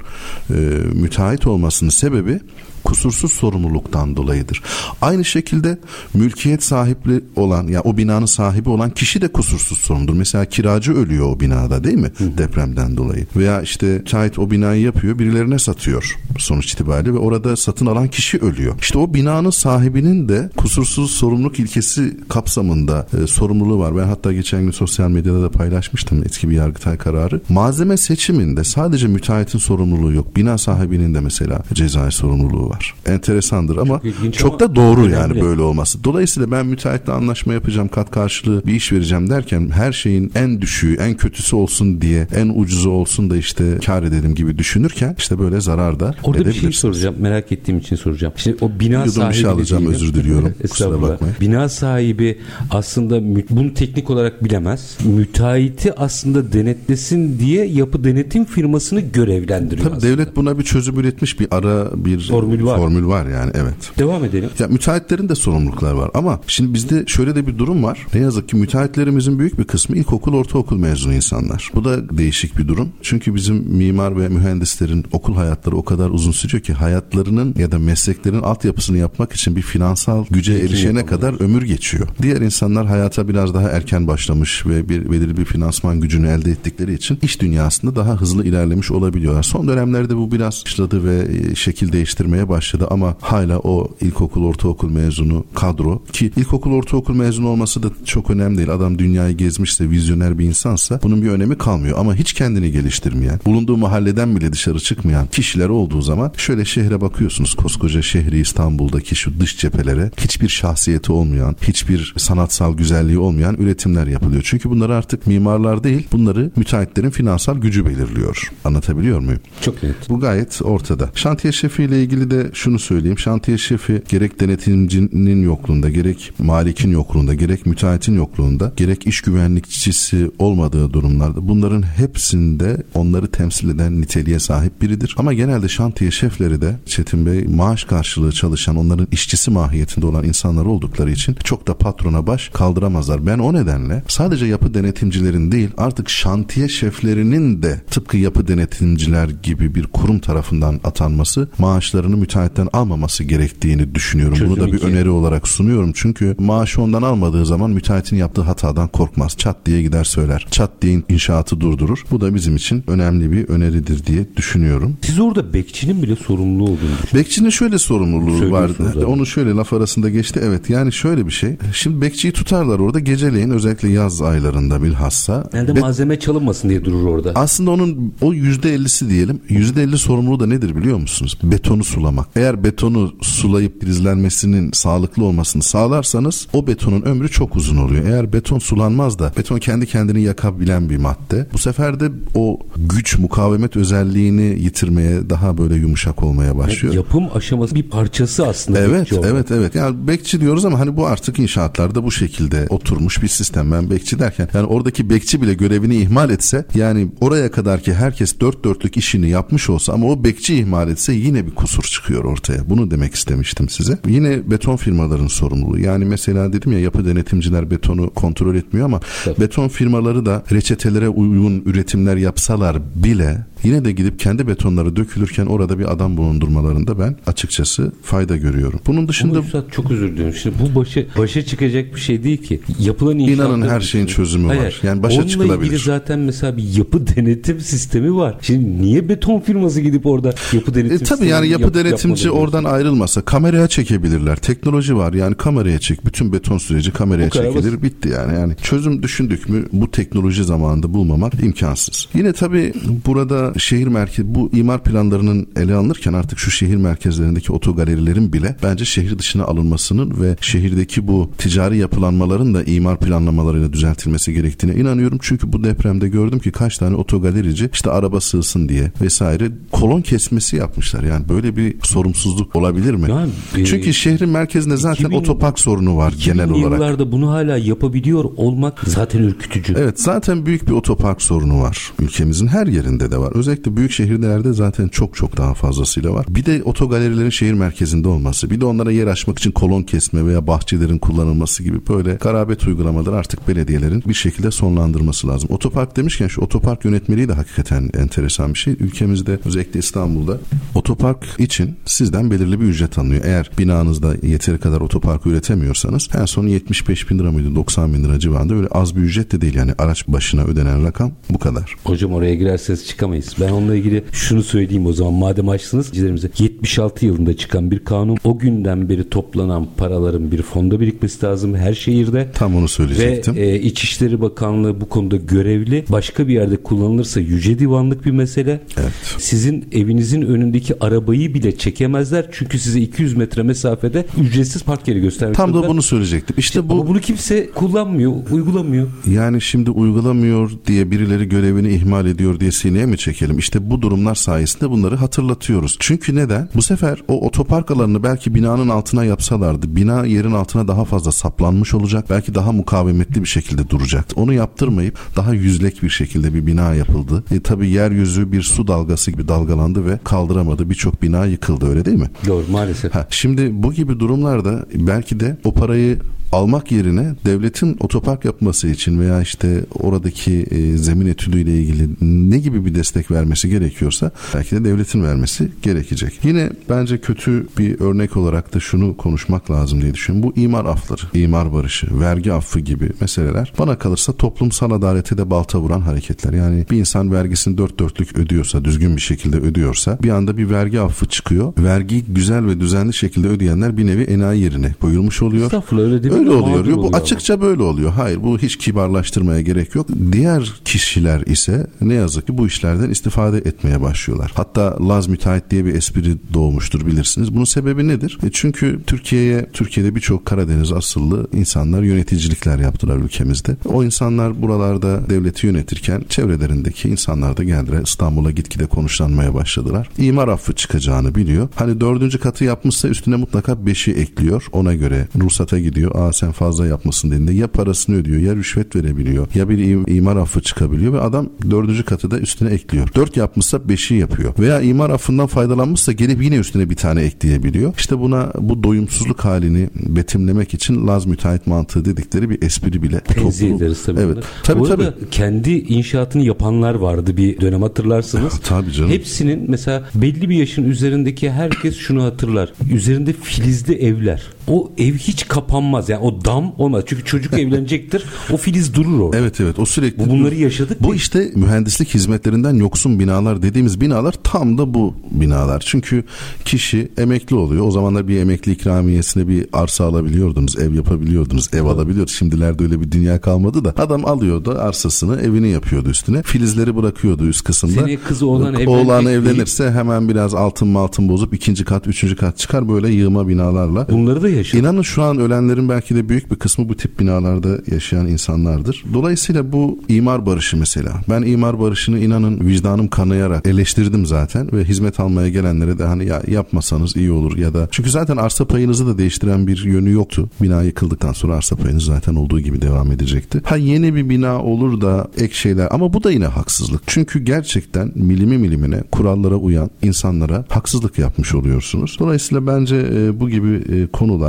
[0.50, 0.54] e,
[0.94, 2.40] müteahhit olmasının sebebi
[2.84, 4.62] kusursuz sorumluluktan dolayıdır.
[5.02, 5.78] Aynı şekilde
[6.14, 10.14] mülkiyet sahibi olan ya o binanın sahibi olan kişi de kusursuz sorumludur.
[10.14, 12.10] Mesela kiracı ölüyor o binada değil mi?
[12.20, 13.26] Depremden dolayı.
[13.36, 18.38] Veya işte müteahhit o binayı yapıyor birilerine satıyor sonuç itibariyle ve orada satın alan kişi
[18.38, 18.74] ölüyor.
[18.80, 23.96] İşte o binanın sahibinin de kusursuz sorumluluk ilkesi kapsamında e, sorumluluğu var.
[23.96, 27.40] Ben hatta geçen gün sosyal medyada da paylaşmıştım eski bir yargıtay kararı.
[27.48, 30.36] Malzeme seçiminde sadece müteahhitin sorumluluğu yok.
[30.36, 32.94] Bina sahibinin de mesela cezai sorumluluğu var.
[33.06, 35.14] Enteresandır ama Çok çok, ama da doğru önemli.
[35.14, 36.04] yani böyle olması.
[36.04, 40.94] Dolayısıyla ben müteahhitle anlaşma yapacağım, kat karşılığı bir iş vereceğim derken her şeyin en düşüğü,
[41.00, 45.60] en kötüsü olsun diye en ucuzu olsun da işte kar edelim gibi düşünürken işte böyle
[45.60, 47.14] zarar da Orada bir şey soracağım.
[47.18, 48.32] Merak ettiğim için soracağım.
[48.36, 49.96] Şimdi o bina Yudum bir sahibi şey alacağım, diyelim.
[50.00, 50.54] özür diliyorum.
[50.70, 51.36] Kusura bakmayın.
[51.40, 52.38] Bina sahibi
[52.70, 54.98] aslında bunu teknik olarak bilemez.
[55.04, 59.86] Müteahhiti aslında denetlesin diye yapı denetim firmasını görevlendiriyor.
[59.86, 60.12] Tabii aslında.
[60.12, 62.78] devlet buna bir çözüm üretmiş bir ara bir Formül var.
[62.78, 63.98] formül var yani evet.
[63.98, 64.50] Devam edelim.
[64.58, 68.06] Ya müteahhitlerin de sorumluluklar var ama şimdi bizde şöyle de bir durum var.
[68.14, 71.70] Ne yazık ki müteahhitlerimizin büyük bir kısmı ilkokul, ortaokul mezunu insanlar.
[71.74, 72.88] Bu da değişik bir durum.
[73.02, 77.78] Çünkü bizim mimar ve mühendislerin okul hayatları o kadar uzun sürüyor ki hayatlarının ya da
[77.78, 81.10] mesleklerin altyapısını yapmak için bir finansal güce Zeki erişene yapamıyoruz.
[81.10, 82.08] kadar ömür geçiyor.
[82.22, 86.94] Diğer insanlar hayata biraz daha erken başlamış ve bir belirli bir finansman gücünü elde ettikleri
[86.94, 89.42] için iş dünyasında daha hızlı ilerlemiş olabiliyorlar.
[89.42, 94.90] Son dönemlerde bu biraz başladı ve e, şekil değiştirmeye başladı ama hala o ilkokul, ortaokul
[94.90, 98.70] mezunu kadro ki ilkokul, ortaokul mezunu olması da çok önemli değil.
[98.70, 103.76] Adam dünyayı gezmişse, vizyoner bir insansa bunun bir önemi kalmıyor ama hiç kendini geliştirmeyen, bulunduğu
[103.76, 107.54] mahalleden bile dışarı çıkmayan kişiler olduğu zaman şöyle şehre bakıyorsunuz.
[107.54, 114.42] Koskoca şehri İstanbul'daki şu dış cephelere hiçbir şahsiyeti olmayan, hiçbir sanatsal güzelliği olmayan üretimler yapılıyor.
[114.44, 118.50] Çünkü bunları artık mimarlar değil, bunları müteahhitlerin finansal gücü belirliyor.
[118.64, 119.40] Anlatabiliyor muyum?
[119.60, 120.08] Çok net.
[120.08, 121.10] Bu gayet ortada.
[121.14, 123.18] Şantiye şefiyle ilgili de şunu söyleyeyim.
[123.18, 130.92] Şantiye şefi gerek denetimcinin yokluğunda, gerek malikin yokluğunda, gerek müteahhitin yokluğunda, gerek iş güvenlikçisi olmadığı
[130.92, 135.14] durumlarda bunların hepsinde onları temsil eden niteliğe sahip biridir.
[135.18, 140.64] Ama genelde şantiye şefleri de Çetin Bey maaş karşılığı çalışan, onların işçisi mahiyetinde olan insanlar
[140.64, 143.26] oldukları için çok da patrona baş kaldıramazlar.
[143.26, 149.74] Ben o nedenle sadece yapı denetimcilerin değil artık şantiye şeflerinin de tıpkı yapı denetimciler gibi
[149.74, 154.38] bir kurum tarafından atanması maaşlarını müteahhitten almaması gerektiğini düşünüyorum.
[154.40, 154.86] Bunu Çözüm da bir iki.
[154.86, 155.92] öneri olarak sunuyorum.
[155.94, 159.36] Çünkü maaşı ondan almadığı zaman müteahhitin yaptığı hatadan korkmaz.
[159.36, 160.46] Çat diye gider söyler.
[160.50, 162.04] Çat diye inşaatı durdurur.
[162.10, 164.96] Bu da bizim için önemli bir öneridir diye düşünüyorum.
[165.02, 167.14] Siz orada bekçinin bile sorumlu olduğunu düşünüyorsunuz.
[167.14, 168.70] Bekçinin şöyle sorumluluğu var.
[169.06, 170.40] Onu şöyle laf arasında geçti.
[170.44, 171.56] Evet yani şöyle bir şey.
[171.72, 175.50] Şimdi bekçiyi tutarlar orada geceleyin özellikle yaz aylarında bilhassa.
[175.52, 177.32] Nerede Be- malzeme çalınmasın diye durur orada.
[177.34, 179.40] aslında onun o yüzde ellisi diyelim.
[179.48, 181.38] Yüzde elli sorumluluğu da nedir biliyor musunuz?
[181.42, 181.84] Betonu
[182.20, 182.36] sulamak.
[182.36, 188.04] Eğer betonu sulayıp prizlenmesinin sağlıklı olmasını sağlarsanız o betonun ömrü çok uzun oluyor.
[188.04, 191.46] Eğer beton sulanmaz da beton kendi kendini yakabilen bir madde.
[191.52, 196.94] Bu sefer de o güç mukavemet özelliğini yitirmeye daha böyle yumuşak olmaya başlıyor.
[196.94, 198.78] Yapım aşaması bir parçası aslında.
[198.80, 199.74] Evet, evet, evet.
[199.74, 203.72] Yani bekçi diyoruz ama hani bu artık inşaatlarda bu şekilde oturmuş bir sistem.
[203.72, 208.40] Ben bekçi derken yani oradaki bekçi bile görevini ihmal etse yani oraya kadar ki herkes
[208.40, 212.09] dört dörtlük işini yapmış olsa ama o bekçi ihmal etse yine bir kusur çıkıyor.
[212.10, 212.70] Çıkıyor ortaya.
[212.70, 213.98] Bunu demek istemiştim size.
[214.06, 215.78] Yine beton firmaların sorumluluğu.
[215.78, 219.40] Yani mesela dedim ya yapı denetimciler betonu kontrol etmiyor ama Tabii.
[219.40, 225.78] beton firmaları da reçetelere uygun üretimler yapsalar bile Yine de gidip kendi betonları dökülürken orada
[225.78, 228.80] bir adam bulundurmalarında ben açıkçası fayda görüyorum.
[228.86, 229.38] Bunun dışında...
[229.38, 230.34] Ama Üstad çok özür diliyorum.
[230.34, 232.60] Şimdi bu başa, başa çıkacak bir şey değil ki.
[232.78, 233.44] Yapılan inşaatlar...
[233.46, 234.80] İnanın her şeyin çözümü Hayır, var.
[234.82, 235.54] Yani başa onunla çıkılabilir.
[235.54, 238.38] Onunla ilgili zaten mesela bir yapı denetim sistemi var.
[238.42, 242.64] Şimdi niye beton firması gidip orada yapı denetim e, Tabii yani yapı yap, denetimci oradan
[242.64, 244.36] ayrılmasa kameraya çekebilirler.
[244.36, 245.12] Teknoloji var.
[245.12, 246.06] Yani kameraya çek.
[246.06, 247.54] Bütün beton süreci kameraya çekilir.
[247.54, 247.82] Basit.
[247.82, 248.34] Bitti yani.
[248.34, 252.08] Yani çözüm düşündük mü bu teknoloji zamanında bulmamak imkansız.
[252.14, 252.72] Yine tabii
[253.06, 258.84] burada şehir merkezi bu imar planlarının ele alınırken artık şu şehir merkezlerindeki otogalerilerin bile bence
[258.84, 265.18] şehir dışına alınmasının ve şehirdeki bu ticari yapılanmaların da imar planlamalarıyla düzeltilmesi gerektiğine inanıyorum.
[265.22, 270.56] Çünkü bu depremde gördüm ki kaç tane otogalerici işte araba sığsın diye vesaire kolon kesmesi
[270.56, 271.02] yapmışlar.
[271.02, 273.10] Yani böyle bir sorumsuzluk olabilir mi?
[273.10, 276.72] Yani, e, Çünkü şehrin merkezinde zaten 2000, otopark sorunu var genel olarak.
[276.72, 279.74] yıllarda bunu hala yapabiliyor olmak zaten ürkütücü.
[279.78, 281.92] Evet zaten büyük bir otopark sorunu var.
[282.00, 283.32] Ülkemizin her yerinde de var.
[283.40, 286.26] Özellikle büyük şehirlerde zaten çok çok daha fazlasıyla var.
[286.28, 290.46] Bir de otogalerilerin şehir merkezinde olması, bir de onlara yer açmak için kolon kesme veya
[290.46, 295.50] bahçelerin kullanılması gibi böyle garabet uygulamaları artık belediyelerin bir şekilde sonlandırması lazım.
[295.52, 298.76] Otopark demişken şu otopark yönetmeliği de hakikaten enteresan bir şey.
[298.80, 300.38] Ülkemizde özellikle İstanbul'da
[300.74, 303.24] otopark için sizden belirli bir ücret alınıyor.
[303.24, 308.18] Eğer binanızda yeteri kadar otopark üretemiyorsanız en son 75 bin lira mıydı 90 bin lira
[308.18, 311.76] civarında öyle az bir ücret de değil yani araç başına ödenen rakam bu kadar.
[311.84, 313.29] Hocam oraya girerseniz çıkamayız.
[313.40, 316.30] Ben onunla ilgili şunu söyleyeyim o zaman madem açtınız izleyicilerimize.
[316.38, 318.18] 76 yılında çıkan bir kanun.
[318.24, 322.28] O günden beri toplanan paraların bir fonda birikmesi lazım her şehirde.
[322.34, 323.36] Tam onu söyleyecektim.
[323.36, 325.84] Ve e, İçişleri Bakanlığı bu konuda görevli.
[325.88, 328.60] Başka bir yerde kullanılırsa yüce divanlık bir mesele.
[328.80, 328.92] Evet.
[329.18, 332.28] Sizin evinizin önündeki arabayı bile çekemezler.
[332.32, 336.36] Çünkü size 200 metre mesafede ücretsiz park yeri göstermek Tam da bunu söyleyecektim.
[336.38, 338.88] İşte bu Ama bunu kimse kullanmıyor, uygulamıyor.
[339.10, 343.38] Yani şimdi uygulamıyor diye birileri görevini ihmal ediyor diye sineye mi çekelim?
[343.38, 345.76] İşte bu durumlar sayesinde bunları hatırlatıyoruz.
[345.80, 346.48] Çünkü neden?
[346.54, 351.74] Bu sefer o otopark alanını belki binanın altına yapsalardı bina yerin altına daha fazla saplanmış
[351.74, 352.04] olacak.
[352.10, 354.06] Belki daha mukavemetli bir şekilde duracak.
[354.16, 357.24] Onu yaptırmayıp daha yüzlek bir şekilde bir bina yapıldı.
[357.30, 360.70] E tabi yeryüzü bir su dalgası gibi dalgalandı ve kaldıramadı.
[360.70, 362.10] Birçok bina yıkıldı öyle değil mi?
[362.26, 362.94] Doğru maalesef.
[362.94, 365.98] Ha, şimdi bu gibi durumlarda belki de o parayı
[366.32, 371.88] almak yerine devletin otopark yapması için veya işte oradaki e, zemin etüdüyle ilgili
[372.30, 376.20] ne gibi bir destek vermesi gerekiyorsa belki de devletin vermesi gerekecek.
[376.24, 380.30] Yine bence kötü bir örnek olarak da şunu konuşmak lazım diye düşünüyorum.
[380.30, 385.60] Bu imar afları, imar barışı, vergi affı gibi meseleler bana kalırsa toplumsal adalete de balta
[385.60, 386.32] vuran hareketler.
[386.32, 390.80] Yani bir insan vergisini dört dörtlük ödüyorsa, düzgün bir şekilde ödüyorsa bir anda bir vergi
[390.80, 391.52] affı çıkıyor.
[391.58, 395.44] Vergi güzel ve düzenli şekilde ödeyenler bir nevi enayi yerine koyulmuş oluyor.
[395.44, 396.19] Estağfurullah öyle değil mi?
[396.20, 396.76] Öyle oluyor.
[396.76, 397.02] Bu oluyor.
[397.02, 397.90] açıkça böyle oluyor.
[397.92, 399.86] Hayır bu hiç kibarlaştırmaya gerek yok.
[400.12, 404.32] Diğer kişiler ise ne yazık ki bu işlerden istifade etmeye başlıyorlar.
[404.34, 407.34] Hatta Laz müteahhit diye bir espri doğmuştur bilirsiniz.
[407.34, 408.18] Bunun sebebi nedir?
[408.26, 413.56] E çünkü Türkiye'ye Türkiye'de birçok Karadeniz asıllı insanlar yöneticilikler yaptılar ülkemizde.
[413.64, 417.82] O insanlar buralarda devleti yönetirken çevrelerindeki insanlar da geldiler.
[417.82, 419.90] İstanbul'a gitgide konuşlanmaya başladılar.
[419.98, 421.48] İmar affı çıkacağını biliyor.
[421.54, 424.46] Hani dördüncü katı yapmışsa üstüne mutlaka beşi ekliyor.
[424.52, 425.94] Ona göre ruhsata gidiyor.
[425.94, 429.58] Aa sen fazla yapmasın dediğinde ya parasını ödüyor ya rüşvet verebiliyor ya bir
[429.96, 432.88] imar affı çıkabiliyor ve adam dördüncü katı da üstüne ekliyor.
[432.94, 434.34] Dört yapmışsa beşi yapıyor.
[434.38, 437.74] Veya imar affından faydalanmışsa gelip yine üstüne bir tane ekleyebiliyor.
[437.78, 443.00] İşte buna bu doyumsuzluk halini betimlemek için Laz müteahhit mantığı dedikleri bir espri bile.
[443.00, 444.00] Tenzih ederiz tabii.
[444.00, 444.18] Evet.
[444.42, 444.84] Tabii, Bu tabii.
[445.10, 448.40] kendi inşaatını yapanlar vardı bir dönem hatırlarsınız.
[448.44, 448.90] tabii canım.
[448.90, 452.52] Hepsinin mesela belli bir yaşın üzerindeki herkes şunu hatırlar.
[452.72, 454.22] Üzerinde filizli evler.
[454.50, 455.88] O ev hiç kapanmaz.
[455.88, 456.84] Yani o dam olmaz.
[456.86, 458.04] Çünkü çocuk evlenecektir.
[458.32, 459.18] O filiz durur orada.
[459.18, 459.58] Evet evet.
[459.58, 460.06] O sürekli.
[460.06, 460.82] Bu bunları yaşadık.
[460.82, 460.96] Bu mi?
[460.96, 465.62] işte mühendislik hizmetlerinden yoksun binalar dediğimiz binalar tam da bu binalar.
[465.66, 466.04] Çünkü
[466.44, 467.66] kişi emekli oluyor.
[467.66, 470.58] O zamanlar bir emekli ikramiyesine bir arsa alabiliyordunuz.
[470.58, 471.54] Ev yapabiliyordunuz.
[471.54, 472.18] Ev alabiliyordunuz.
[472.18, 473.74] Şimdilerde öyle bir dünya kalmadı da.
[473.76, 476.22] Adam alıyordu arsasını evini yapıyordu üstüne.
[476.22, 477.80] Filizleri bırakıyordu üst kısımda.
[477.80, 482.90] Seni kızı oğlan evlenirse hemen biraz altın altın bozup ikinci kat, üçüncü kat çıkar böyle
[482.90, 483.86] yığma binalarla.
[483.90, 484.64] Bunları da yaşadık.
[484.64, 488.84] İnanın şu an ölenlerin belki de büyük bir kısmı bu tip binalarda yaşayan insanlardır.
[488.94, 490.92] Dolayısıyla bu imar barışı mesela.
[491.08, 496.22] Ben imar barışını inanın vicdanım kanayarak eleştirdim zaten ve hizmet almaya gelenlere de hani ya
[496.28, 500.30] yapmasanız iyi olur ya da çünkü zaten arsa payınızı da değiştiren bir yönü yoktu.
[500.42, 503.40] Bina yıkıldıktan sonra arsa payınız zaten olduğu gibi devam edecekti.
[503.44, 506.82] Ha yeni bir bina olur da ek şeyler ama bu da yine haksızlık.
[506.86, 511.96] Çünkü gerçekten milimi milimine kurallara uyan insanlara haksızlık yapmış oluyorsunuz.
[511.98, 513.86] Dolayısıyla bence e, bu gibi e,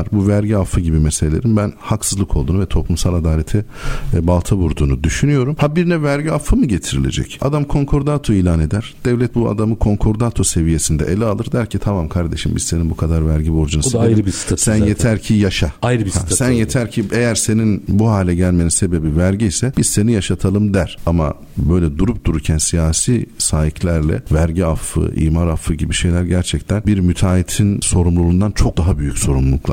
[0.09, 3.65] konular, bu vergi affı gibi meselelerin ben haksızlık olduğunu ve toplumsal adalete
[4.13, 5.55] e, balta vurduğunu düşünüyorum.
[5.59, 7.37] Ha birine vergi affı mı getirilecek?
[7.41, 8.93] Adam konkordato ilan eder.
[9.05, 11.47] Devlet bu adamı konkordato seviyesinde ele alır.
[11.51, 14.61] Der ki tamam kardeşim biz senin bu kadar vergi borcunu O da ayrı bir statü
[14.61, 14.85] Sen zaten.
[14.87, 15.71] yeter ki yaşa.
[15.81, 16.53] Ayrı bir statü Sen oldu.
[16.57, 20.97] yeter ki eğer senin bu hale gelmenin sebebi vergi ise biz seni yaşatalım der.
[21.05, 27.79] Ama böyle durup dururken siyasi sahiplerle vergi affı, imar affı gibi şeyler gerçekten bir müteahhitin
[27.81, 29.17] sorumluluğundan çok daha büyük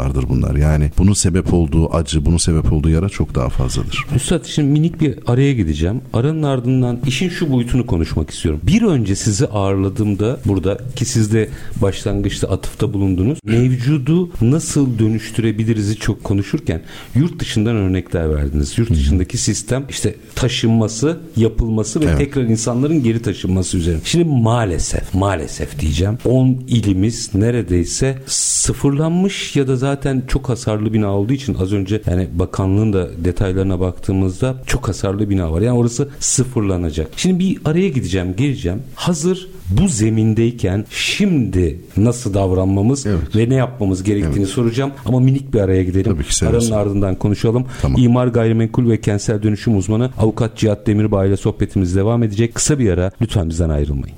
[0.08, 0.56] sorumluluklardır bunlar.
[0.56, 4.06] Yani bunun sebep olduğu acı, bunun sebep olduğu yara çok daha fazladır.
[4.16, 6.00] Üstad şimdi minik bir araya gideceğim.
[6.12, 8.60] Aranın ardından işin şu boyutunu konuşmak istiyorum.
[8.62, 11.48] Bir önce sizi ağırladığımda burada ki siz de
[11.82, 13.38] başlangıçta atıfta bulundunuz.
[13.44, 16.82] Mevcudu nasıl dönüştürebiliriz'i çok konuşurken
[17.14, 18.78] yurt dışından örnekler verdiniz.
[18.78, 22.18] Yurt dışındaki sistem işte taşınması, yapılması ve Evet.
[22.18, 24.00] tekrar insanların geri taşınması üzerine.
[24.04, 29.97] Şimdi maalesef, maalesef diyeceğim 10 ilimiz neredeyse sıfırlanmış ya da zaten
[30.28, 35.52] çok hasarlı bina olduğu için az önce yani bakanlığın da detaylarına baktığımızda çok hasarlı bina
[35.52, 35.60] var.
[35.60, 37.08] Yani orası sıfırlanacak.
[37.16, 38.82] Şimdi bir araya gideceğim, geleceğim.
[38.94, 43.36] Hazır bu zemindeyken şimdi nasıl davranmamız Evet.
[43.36, 44.92] ve ne yapmamız gerektiğini soracağım.
[45.06, 46.12] Ama minik bir araya gidelim.
[46.12, 47.66] Tabii ki Aranın ardından konuşalım.
[47.82, 48.02] Tamam.
[48.02, 52.54] İmar gayrimenkul ve kentsel dönüşüm uzmanı avukat Cihat Demirbağ ile sohbetimiz devam edecek.
[52.54, 54.16] Kısa bir ara lütfen bizden ayrılmayın.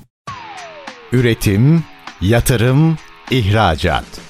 [1.13, 1.83] Üretim,
[2.21, 2.97] yatırım,
[3.31, 4.30] ihracat.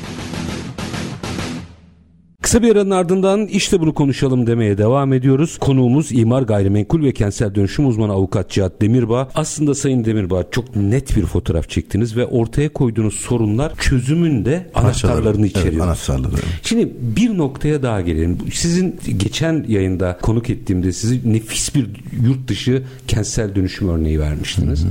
[2.51, 5.57] Kısa bir aranın ardından işte bunu konuşalım demeye devam ediyoruz.
[5.57, 9.29] Konuğumuz imar gayrimenkul ve kentsel dönüşüm uzmanı avukat Cihat Demirbağ.
[9.35, 15.57] Aslında Sayın Demirbağ çok net bir fotoğraf çektiniz ve ortaya koyduğunuz sorunlar çözümünde anahtarlarını Evet,
[15.57, 15.85] içeriyor.
[15.85, 16.33] anahtarları.
[16.33, 16.43] evet.
[16.63, 18.37] Şimdi bir noktaya daha gelelim.
[18.53, 21.87] Sizin geçen yayında konuk ettiğimde sizi nefis bir
[22.23, 24.85] yurt dışı kentsel dönüşüm örneği vermiştiniz.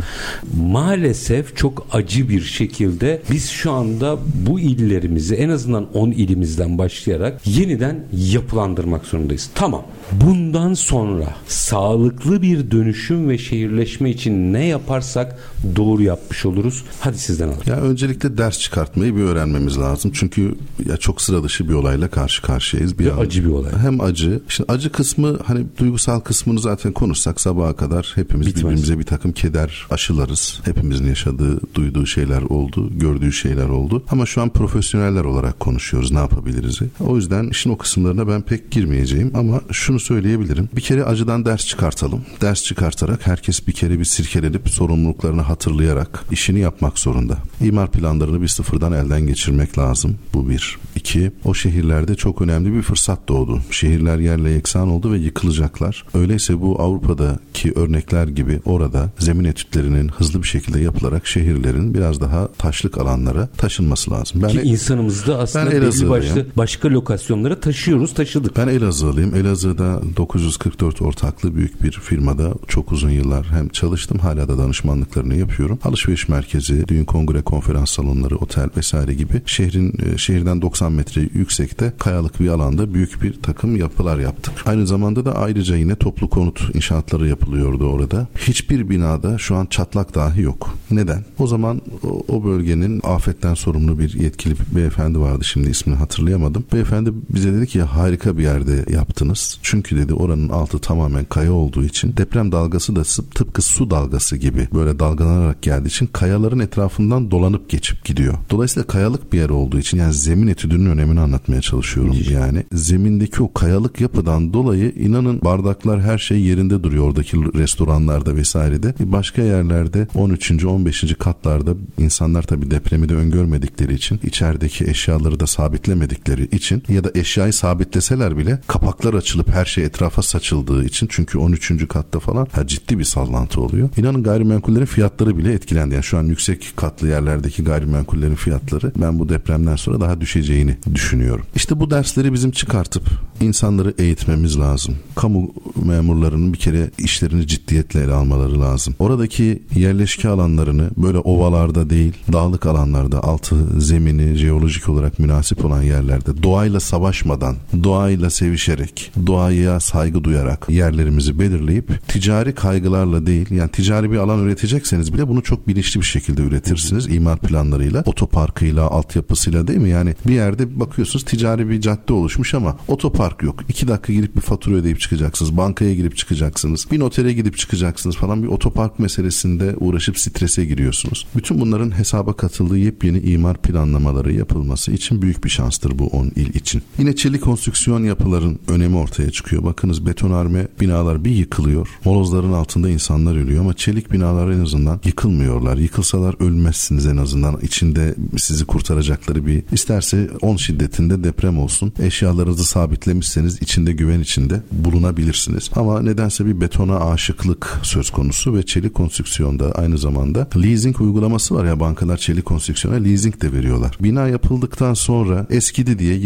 [0.62, 7.40] Maalesef çok acı bir şekilde biz şu anda bu illerimizi en azından 10 ilimizden başlayarak
[7.58, 9.50] yeniden yapılandırmak zorundayız.
[9.54, 9.82] Tamam.
[10.12, 15.38] Bundan sonra sağlıklı bir dönüşüm ve şehirleşme için ne yaparsak
[15.76, 16.84] doğru yapmış oluruz.
[17.00, 17.62] Hadi sizden alalım.
[17.66, 20.10] Ya öncelikle ders çıkartmayı bir öğrenmemiz lazım.
[20.14, 20.54] Çünkü
[20.88, 22.98] ya çok sıra dışı bir olayla karşı karşıyayız.
[22.98, 23.72] Bir Ve an- acı bir olay.
[23.82, 24.40] Hem acı.
[24.48, 28.64] Şimdi acı kısmı hani duygusal kısmını zaten konuşsak sabaha kadar hepimiz Bitmez.
[28.64, 30.60] birbirimize bir takım keder aşılarız.
[30.64, 34.02] Hepimizin yaşadığı, duyduğu şeyler oldu, gördüğü şeyler oldu.
[34.10, 36.78] Ama şu an profesyoneller olarak konuşuyoruz ne yapabiliriz.
[37.00, 40.68] O yüzden işin o kısımlarına ben pek girmeyeceğim ama şunu söyleyebilirim.
[40.76, 42.24] Bir kere acıdan ders çıkartalım.
[42.40, 47.36] Ders çıkartarak herkes bir kere bir sirkelenip sorumluluklarını hatırlayarak işini yapmak zorunda.
[47.60, 50.16] İmar planlarını bir sıfırdan elden geçirmek lazım.
[50.34, 50.78] Bu bir.
[50.94, 53.60] İki, o şehirlerde çok önemli bir fırsat doğdu.
[53.70, 56.04] Şehirler yerle yeksan oldu ve yıkılacaklar.
[56.14, 62.48] Öyleyse bu Avrupa'daki örnekler gibi orada zemin etütlerinin hızlı bir şekilde yapılarak şehirlerin biraz daha
[62.52, 64.42] taşlık alanlara taşınması lazım.
[64.42, 66.88] Ben Ki insanımızı da aslında belli başlı başka
[67.30, 68.56] lokasyonlara taşıyoruz, taşıdık.
[68.56, 69.34] Ben Elazığlıyım.
[69.34, 75.78] Elazığ'da 944 ortaklı büyük bir firmada çok uzun yıllar hem çalıştım hala da danışmanlıklarını yapıyorum.
[75.84, 81.92] Alışveriş merkezi, düğün kongre konferans salonları, otel vesaire gibi şehrin e, şehirden 90 metre yüksekte
[81.98, 84.54] kayalık bir alanda büyük bir takım yapılar yaptık.
[84.66, 88.26] Aynı zamanda da ayrıca yine toplu konut inşaatları yapılıyordu orada.
[88.38, 90.74] Hiçbir binada şu an çatlak dahi yok.
[90.90, 91.24] Neden?
[91.38, 96.64] O zaman o, o bölgenin afetten sorumlu bir yetkili bir beyefendi vardı şimdi ismini hatırlayamadım.
[96.72, 99.58] Beyefendi bize dedi ki harika bir yerde yaptınız.
[99.62, 103.02] Çünkü dedi oranın altı tamamen kaya olduğu için deprem dalgası da
[103.34, 108.34] tıpkı su dalgası gibi böyle dalgalanarak geldiği için kayaların etrafından dolanıp geçip gidiyor.
[108.50, 112.64] Dolayısıyla kayalık bir yer olduğu için yani zemin etüdünün önemini anlatmaya çalışıyorum yani.
[112.72, 118.94] Zemindeki o kayalık yapıdan dolayı inanın bardaklar her şey yerinde duruyor oradaki restoranlarda vesairede.
[119.00, 120.64] Başka yerlerde 13.
[120.64, 121.14] 15.
[121.18, 127.52] katlarda insanlar tabii depremi de öngörmedikleri için içerideki eşyaları da sabitlemedikleri için ya da eşyayı
[127.52, 131.88] sabitleseler bile kapaklar açılıp her şey etrafa saçıldığı için çünkü 13.
[131.88, 133.88] katta falan ha, ciddi bir sallantı oluyor.
[133.96, 135.94] İnanın gayrimenkullerin fiyatları bile etkilendi.
[135.94, 141.46] Yani şu an yüksek katlı yerlerdeki gayrimenkullerin fiyatları ben bu depremden sonra daha düşeceğini düşünüyorum.
[141.54, 143.02] İşte bu dersleri bizim çıkartıp
[143.40, 144.96] insanları eğitmemiz lazım.
[145.14, 148.94] Kamu memurlarının bir kere işlerini ciddiyetle ele almaları lazım.
[148.98, 156.42] Oradaki yerleşke alanlarını böyle ovalarda değil, dağlık alanlarda, altı zemini jeolojik olarak münasip olan yerlerde
[156.42, 164.16] doğayla savaşmadan, doğayla sevişerek, doğaya saygı duyarak yerlerimizi belirleyip ticari kaygılarla değil, yani ticari bir
[164.16, 167.06] alan üretecekseniz bile bunu çok bilinçli bir şekilde üretirsiniz.
[167.06, 169.90] imar planlarıyla, otoparkıyla, altyapısıyla değil mi?
[169.90, 173.60] Yani bir yerde bakıyorsunuz ticari bir cadde oluşmuş ama otopark yok.
[173.68, 175.56] İki dakika girip bir fatura ödeyip çıkacaksınız.
[175.56, 176.86] Bankaya girip çıkacaksınız.
[176.90, 178.42] Bir notere gidip çıkacaksınız falan.
[178.42, 181.26] Bir otopark meselesinde uğraşıp strese giriyorsunuz.
[181.36, 186.54] Bütün bunların hesaba katıldığı yepyeni imar planlamaları yapılması için büyük bir şanstır bu 10 il
[186.54, 186.79] için.
[186.98, 189.64] Yine çelik konstrüksiyon yapıların önemi ortaya çıkıyor.
[189.64, 191.88] Bakınız betonarme binalar bir yıkılıyor.
[192.04, 195.76] Molozların altında insanlar ölüyor ama çelik binalar en azından yıkılmıyorlar.
[195.76, 197.60] Yıkılsalar ölmezsiniz en azından.
[197.62, 201.92] İçinde sizi kurtaracakları bir isterse 10 şiddetinde deprem olsun.
[202.02, 205.70] Eşyalarınızı sabitlemişseniz içinde güven içinde bulunabilirsiniz.
[205.76, 211.64] Ama nedense bir betona aşıklık söz konusu ve çelik konstrüksiyonda aynı zamanda leasing uygulaması var
[211.64, 213.96] ya bankalar çelik konstrüksiyona leasing de veriyorlar.
[214.00, 216.18] Bina yapıldıktan sonra eskidi diye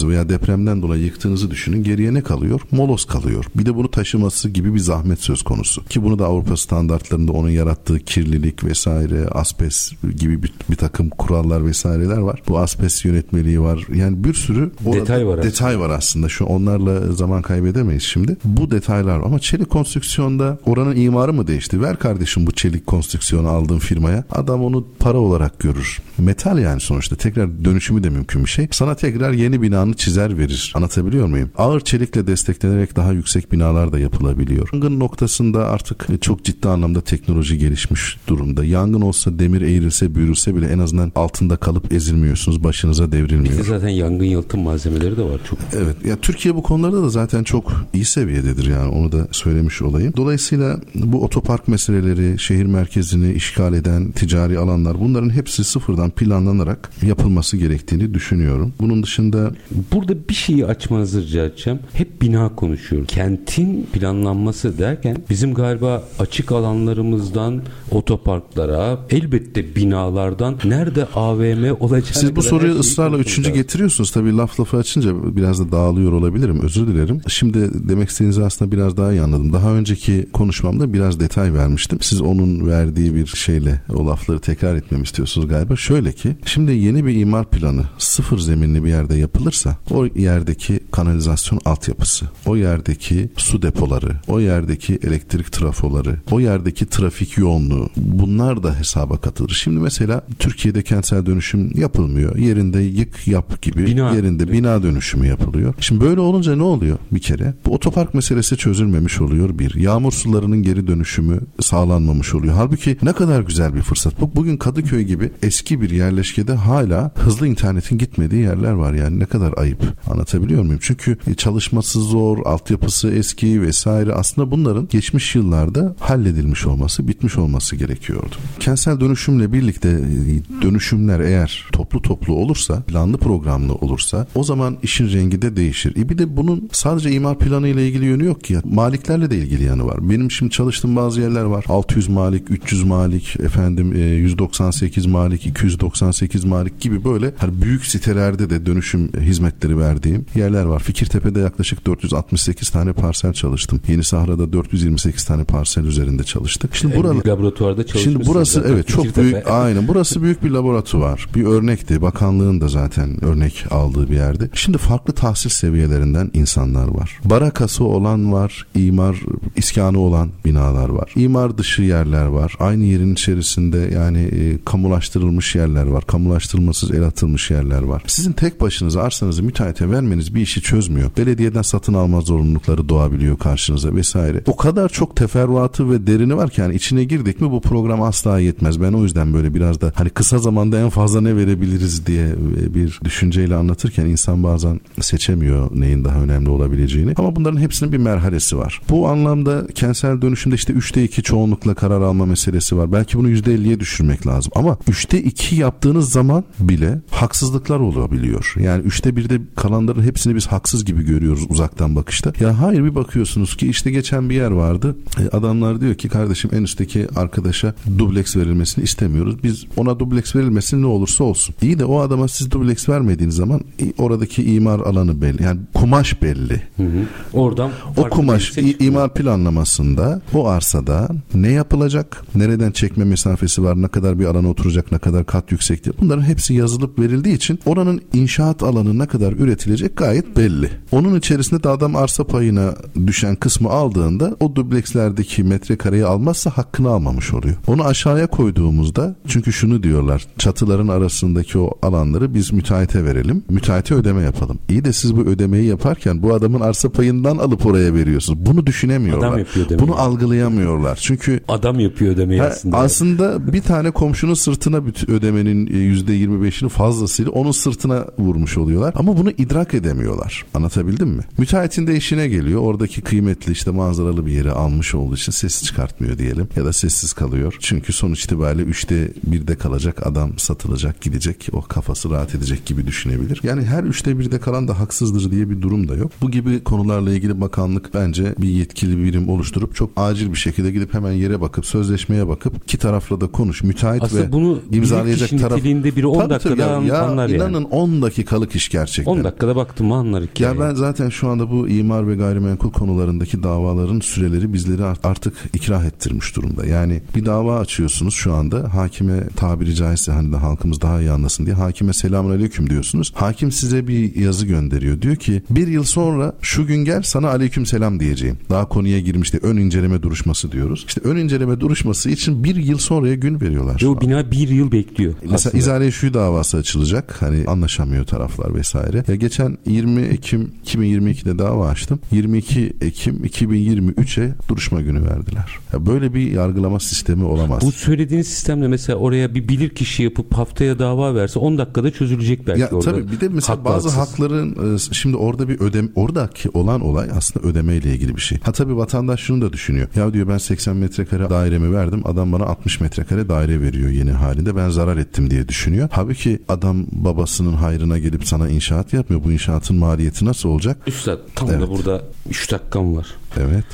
[0.00, 1.82] yıktığınızı veya depremden dolayı yıktığınızı düşünün.
[1.82, 2.60] Geriye ne kalıyor?
[2.70, 3.44] Molos kalıyor.
[3.54, 5.84] Bir de bunu taşıması gibi bir zahmet söz konusu.
[5.84, 11.66] Ki bunu da Avrupa standartlarında onun yarattığı kirlilik vesaire, asbest gibi bir, bir takım kurallar
[11.66, 12.42] vesaireler var.
[12.48, 13.86] Bu asbest yönetmeliği var.
[13.94, 15.42] Yani bir sürü detay var.
[15.42, 15.88] Detay aslında.
[15.88, 16.28] var aslında.
[16.28, 18.36] Şu onlarla zaman kaybedemeyiz şimdi.
[18.44, 19.26] Bu detaylar var.
[19.26, 21.82] ama çelik konstrüksiyonda oranın imarı mı değişti?
[21.82, 24.24] Ver kardeşim bu çelik konstrüksiyonu aldığın firmaya.
[24.30, 25.98] Adam onu para olarak görür.
[26.18, 27.16] Metal yani sonuçta.
[27.16, 28.68] Tekrar dönüşümü de mümkün bir şey.
[28.70, 30.72] Sana tekrar yeni binanı çizer verir.
[30.74, 31.50] Anlatabiliyor muyum?
[31.58, 34.68] Ağır çelikle desteklenerek daha yüksek binalar da yapılabiliyor.
[34.72, 38.64] Yangın noktasında artık çok ciddi anlamda teknoloji gelişmiş durumda.
[38.64, 42.64] Yangın olsa demir eğrilse büyürülse bile en azından altında kalıp ezilmiyorsunuz.
[42.64, 43.58] Başınıza devrilmiyor.
[43.58, 45.58] Bir zaten yangın yalıtım malzemeleri de var çok.
[45.76, 45.96] Evet.
[46.04, 50.12] Ya Türkiye bu konularda da zaten çok iyi seviyededir yani onu da söylemiş olayım.
[50.16, 57.56] Dolayısıyla bu otopark meseleleri, şehir merkezini işgal eden ticari alanlar bunların hepsi sıfırdan planlanarak yapılması
[57.56, 58.72] gerektiğini düşünüyorum.
[58.80, 59.52] Bunun dışında
[59.92, 61.78] burada bir şeyi açmanızı rica edeceğim.
[61.92, 63.08] Hep bina konuşuyoruz.
[63.08, 72.16] Kentin planlanması derken bizim galiba açık alanlarımızdan otoparklara elbette binalardan nerede AVM olacak?
[72.16, 74.10] Siz bu soruyu ısrarla üçüncü getiriyorsunuz.
[74.10, 76.60] Tabii laf lafı açınca biraz da dağılıyor olabilirim.
[76.62, 77.20] Özür dilerim.
[77.28, 79.52] Şimdi demek istediğinizi aslında biraz daha iyi anladım.
[79.52, 81.98] Daha önceki konuşmamda biraz detay vermiştim.
[82.00, 85.76] Siz onun verdiği bir şeyle o lafları tekrar etmemi istiyorsunuz galiba.
[85.76, 91.60] Şöyle ki şimdi yeni bir imar planı sıfır zeminli bir yerde yapılırsa o yerdeki kanalizasyon
[91.64, 98.78] altyapısı, o yerdeki su depoları, o yerdeki elektrik trafoları, o yerdeki trafik yoğunluğu bunlar da
[98.78, 99.50] hesaba katılır.
[99.50, 102.36] Şimdi mesela Türkiye'de kentsel dönüşüm yapılmıyor.
[102.36, 104.14] Yerinde yık yap gibi bina.
[104.14, 105.74] yerinde bina dönüşümü yapılıyor.
[105.80, 107.54] Şimdi böyle olunca ne oluyor bir kere?
[107.66, 109.74] Bu otopark meselesi çözülmemiş oluyor bir.
[109.74, 112.54] Yağmur sularının geri dönüşümü sağlanmamış oluyor.
[112.54, 114.20] Halbuki ne kadar güzel bir fırsat.
[114.20, 119.26] Bu bugün Kadıköy gibi eski bir yerleşkede hala hızlı internetin gitmediği yerler var yani ne
[119.26, 119.82] kadar ayıp.
[120.10, 120.80] Anlatabiliyor muyum?
[120.82, 124.12] Çünkü çalışması zor, altyapısı eski vesaire.
[124.12, 128.34] Aslında bunların geçmiş yıllarda halledilmiş olması, bitmiş olması gerekiyordu.
[128.60, 135.12] Kentsel dönüşümle birlikte e, dönüşümler eğer toplu toplu olursa, planlı programlı olursa o zaman işin
[135.12, 135.96] rengi de değişir.
[135.96, 138.58] E bir de bunun sadece imar planı ile ilgili yönü yok ki.
[138.64, 140.10] Maliklerle de ilgili yanı var.
[140.10, 141.64] Benim şimdi çalıştığım bazı yerler var.
[141.68, 148.50] 600 malik, 300 malik, efendim 198 e, malik, 298 malik gibi böyle hani büyük sitelerde
[148.50, 149.10] de dönüşüm
[149.50, 150.80] hizmetleri verdiğim yerler var.
[150.80, 153.80] Fikirtepe'de yaklaşık 468 tane parsel çalıştım.
[153.88, 156.74] Yeni Sahra'da 428 tane parsel üzerinde çalıştık.
[156.74, 161.26] Şimdi burada laboratuvarda Şimdi burası evet çok büyük aynen burası büyük bir laboratuvar.
[161.34, 162.02] Bir örnekti.
[162.02, 164.50] Bakanlığın da zaten örnek aldığı bir yerde.
[164.54, 167.18] Şimdi farklı tahsil seviyelerinden insanlar var.
[167.24, 169.16] Barakası olan var, imar
[169.56, 171.12] iskanı olan binalar var.
[171.16, 172.54] İmar dışı yerler var.
[172.60, 176.06] Aynı yerin içerisinde yani e, kamulaştırılmış yerler var.
[176.06, 178.02] Kamulaştırılmasız el atılmış yerler var.
[178.06, 181.10] Sizin tek başınıza arsanızı müteahhite vermeniz bir işi çözmüyor.
[181.16, 184.42] Belediyeden satın alma zorunlulukları doğabiliyor karşınıza vesaire.
[184.46, 188.40] O kadar çok teferruatı ve derini var ki yani içine girdik mi bu program asla
[188.40, 188.80] yetmez.
[188.80, 192.74] Ben o yüzden böyle biraz da hani kısa zamanda en fazla ne verebiliriz diye e,
[192.74, 197.14] bir düşünceyle anlatırken insan bazen seçemiyor neyin daha önemli olabileceğini.
[197.16, 198.80] Ama bunların hepsinin bir merhalesi var.
[198.90, 202.92] Bu anlamda kentsel dönüşümde işte 3'te 2 çoğunlukla karar alma meselesi var.
[202.92, 204.52] Belki bunu %50'ye düşürmek lazım.
[204.56, 208.54] Ama 3'te 2 yaptığınız zaman bile haksızlıklar olabiliyor.
[208.60, 212.32] Yani 3'te birde kalanların hepsini biz haksız gibi görüyoruz uzaktan bakışta.
[212.40, 214.96] Ya hayır bir bakıyorsunuz ki işte geçen bir yer vardı.
[215.20, 219.42] E, adamlar diyor ki kardeşim en üstteki arkadaşa dubleks verilmesini istemiyoruz.
[219.42, 221.54] Biz ona dubleks verilmesin ne olursa olsun.
[221.62, 223.60] İyi de o adama siz dubleks vermediğiniz zaman
[223.98, 225.42] oradaki imar alanı belli.
[225.42, 226.62] Yani kumaş belli.
[226.76, 227.06] Hı hı.
[227.32, 232.24] Oradan o kumaş imar planlamasında o arsada ne yapılacak?
[232.34, 233.82] Nereden çekme mesafesi var?
[233.82, 234.92] Ne kadar bir alana oturacak?
[234.92, 235.94] Ne kadar kat yüksekliği?
[236.00, 240.70] Bunların hepsi yazılıp verildiği için oranın inşaat alanı ne kadar üretilecek gayet belli.
[240.92, 242.74] Onun içerisinde de adam arsa payına
[243.06, 247.56] düşen kısmı aldığında o dublekslerdeki metrekareyi almazsa hakkını almamış oluyor.
[247.66, 253.44] Onu aşağıya koyduğumuzda çünkü şunu diyorlar çatıların arasındaki o alanları biz müteahhite verelim.
[253.48, 254.58] Müteahhite ödeme yapalım.
[254.68, 258.46] İyi de siz bu ödemeyi yaparken bu adamın arsa payından alıp oraya veriyorsunuz.
[258.46, 259.28] Bunu düşünemiyorlar.
[259.28, 259.88] Adam yapıyor ödemeyi.
[259.88, 260.98] Bunu algılayamıyorlar.
[261.02, 262.76] Çünkü adam yapıyor ödemeyi aslında.
[262.76, 264.76] Aslında bir tane komşunun sırtına
[265.08, 268.94] ödemenin %25'ini fazlasıyla onun sırtına vurmuş oluyorlar.
[269.00, 270.44] Ama bunu idrak edemiyorlar.
[270.54, 271.22] Anlatabildim mi?
[271.38, 272.60] Müteahhitin de işine geliyor.
[272.60, 276.48] Oradaki kıymetli işte manzaralı bir yeri almış olduğu için ses çıkartmıyor diyelim.
[276.56, 277.54] Ya da sessiz kalıyor.
[277.60, 281.48] Çünkü sonuç itibariyle üçte birde kalacak adam satılacak gidecek.
[281.52, 283.40] O kafası rahat edecek gibi düşünebilir.
[283.42, 286.12] Yani her üçte birde kalan da haksızdır diye bir durum da yok.
[286.22, 290.94] Bu gibi konularla ilgili bakanlık bence bir yetkili birim oluşturup çok acil bir şekilde gidip
[290.94, 293.62] hemen yere bakıp sözleşmeye bakıp iki tarafla da konuş.
[293.62, 295.64] Müteahhit Aslında ve bunu imzalayacak taraf.
[295.64, 297.50] biri 10 tabii, dakikada ya, anlar ya, yani.
[297.50, 298.89] İnanın 10 dakikalık iş gerçekten.
[299.06, 300.58] 10 dakikada baktım anlar hikayeyi.
[300.58, 305.84] Ya ben zaten şu anda bu imar ve gayrimenkul konularındaki davaların süreleri bizleri artık ikrah
[305.84, 306.66] ettirmiş durumda.
[306.66, 311.46] Yani bir dava açıyorsunuz şu anda hakime tabiri caizse hani de halkımız daha iyi anlasın
[311.46, 313.12] diye hakime selamun aleyküm diyorsunuz.
[313.14, 315.02] Hakim size bir yazı gönderiyor.
[315.02, 318.38] Diyor ki bir yıl sonra şu gün gel sana aleyküm selam diyeceğim.
[318.50, 319.40] Daha konuya girmişti.
[319.42, 320.84] Ön inceleme duruşması diyoruz.
[320.88, 323.80] İşte ön inceleme duruşması için bir yıl sonraya gün veriyorlar.
[323.82, 325.14] Ve o bina bir yıl bekliyor.
[325.22, 325.58] Mesela aslında.
[325.58, 327.16] izale şu davası açılacak.
[327.22, 328.79] Hani anlaşamıyor taraflar vesaire.
[329.08, 332.00] Ya geçen 20 Ekim 2022'de dava açtım.
[332.12, 335.58] 22 Ekim 2023'e duruşma günü verdiler.
[335.72, 337.62] Ya böyle bir yargılama sistemi olamaz.
[337.62, 342.46] Bu söylediğiniz sistemle mesela oraya bir bilir kişi yapıp haftaya dava verse 10 dakikada çözülecek
[342.46, 342.90] belki ya, orada.
[342.90, 344.14] Tabii bir de mesela Haklı bazı haksız.
[344.14, 348.38] hakların e, şimdi orada bir ödem oradaki olan olay aslında ödeme ile ilgili bir şey.
[348.42, 349.88] Ha tabii vatandaş şunu da düşünüyor.
[349.96, 352.02] Ya diyor ben 80 metrekare dairemi verdim.
[352.04, 354.56] Adam bana 60 metrekare daire veriyor yeni halinde.
[354.56, 355.88] Ben zarar ettim diye düşünüyor.
[355.92, 359.24] Halbuki adam babasının hayrına gelip sana inşaat yapmıyor.
[359.24, 360.76] Bu inşaatın maliyeti nasıl olacak?
[360.86, 361.60] Üstad tam evet.
[361.60, 363.06] da burada 3 dakikam var.
[363.40, 363.64] Evet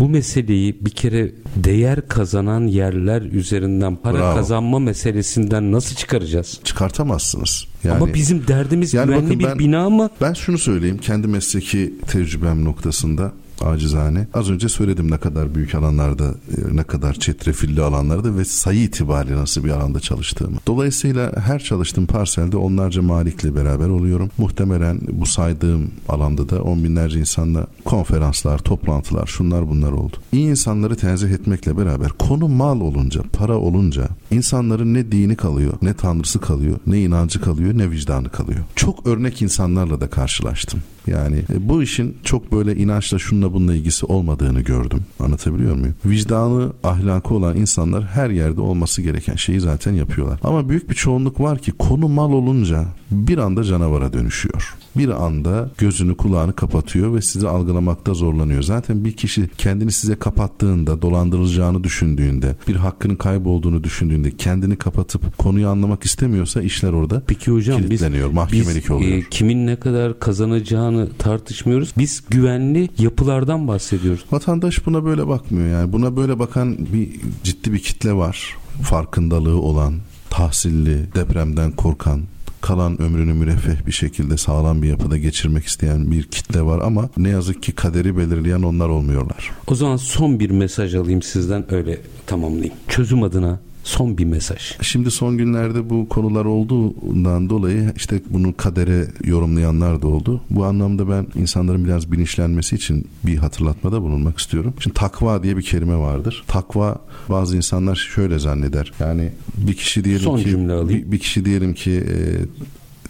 [0.00, 4.34] bu meseleyi bir kere değer kazanan yerler üzerinden para Bravo.
[4.34, 6.60] kazanma meselesinden nasıl çıkaracağız?
[6.64, 7.66] Çıkartamazsınız.
[7.84, 10.10] Yani, Ama bizim derdimiz yani güvenli bakın bir ben, bina mı?
[10.20, 13.32] Ben şunu söyleyeyim kendi mesleki tecrübem noktasında
[13.64, 14.26] acizane.
[14.34, 19.36] Az önce söyledim ne kadar büyük alanlarda, e, ne kadar çetrefilli alanlarda ve sayı itibariyle
[19.36, 20.56] nasıl bir alanda çalıştığımı.
[20.66, 24.30] Dolayısıyla her çalıştığım parselde onlarca malikle beraber oluyorum.
[24.38, 30.16] Muhtemelen bu saydığım alanda da on binlerce insanla konferanslar, toplantılar, şunlar bunlar oldu.
[30.32, 35.94] İyi insanları tenzih etmekle beraber konu mal olunca, para olunca insanların ne dini kalıyor, ne
[35.94, 38.60] tanrısı kalıyor, ne inancı kalıyor, ne vicdanı kalıyor.
[38.76, 40.80] Çok örnek insanlarla da karşılaştım.
[41.06, 45.00] Yani e, bu işin çok böyle inançla şunla bununla ilgisi olmadığını gördüm.
[45.20, 45.94] Anlatabiliyor muyum?
[46.04, 50.40] Vicdanı, ahlakı olan insanlar her yerde olması gereken şeyi zaten yapıyorlar.
[50.44, 55.70] Ama büyük bir çoğunluk var ki konu mal olunca bir anda canavara dönüşüyor bir anda
[55.78, 58.62] gözünü kulağını kapatıyor ve sizi algılamakta zorlanıyor.
[58.62, 65.68] Zaten bir kişi kendini size kapattığında, dolandırılacağını düşündüğünde, bir hakkının kaybolduğunu düşündüğünde kendini kapatıp konuyu
[65.68, 69.18] anlamak istemiyorsa işler orada Peki hocam, kilitleniyor, biz, mahkemelik biz, oluyor.
[69.18, 71.92] E, kimin ne kadar kazanacağını tartışmıyoruz.
[71.98, 74.24] Biz güvenli yapılardan bahsediyoruz.
[74.32, 75.92] Vatandaş buna böyle bakmıyor yani.
[75.92, 77.08] Buna böyle bakan bir
[77.44, 78.56] ciddi bir kitle var.
[78.82, 79.94] Farkındalığı olan,
[80.30, 82.20] tahsilli, depremden korkan,
[82.60, 87.28] kalan ömrünü müreffeh bir şekilde sağlam bir yapıda geçirmek isteyen bir kitle var ama ne
[87.28, 89.50] yazık ki kaderi belirleyen onlar olmuyorlar.
[89.66, 92.74] O zaman son bir mesaj alayım sizden öyle tamamlayayım.
[92.88, 94.76] Çözüm adına son bir mesaj.
[94.82, 100.40] Şimdi son günlerde bu konular olduğundan dolayı işte bunu kadere yorumlayanlar da oldu.
[100.50, 104.74] Bu anlamda ben insanların biraz bilinçlenmesi için bir hatırlatmada bulunmak istiyorum.
[104.80, 106.44] Şimdi takva diye bir kelime vardır.
[106.46, 108.92] Takva bazı insanlar şöyle zanneder.
[109.00, 110.58] Yani bir kişi diyelim son ki
[110.88, 112.16] bir, bir kişi diyelim ki e,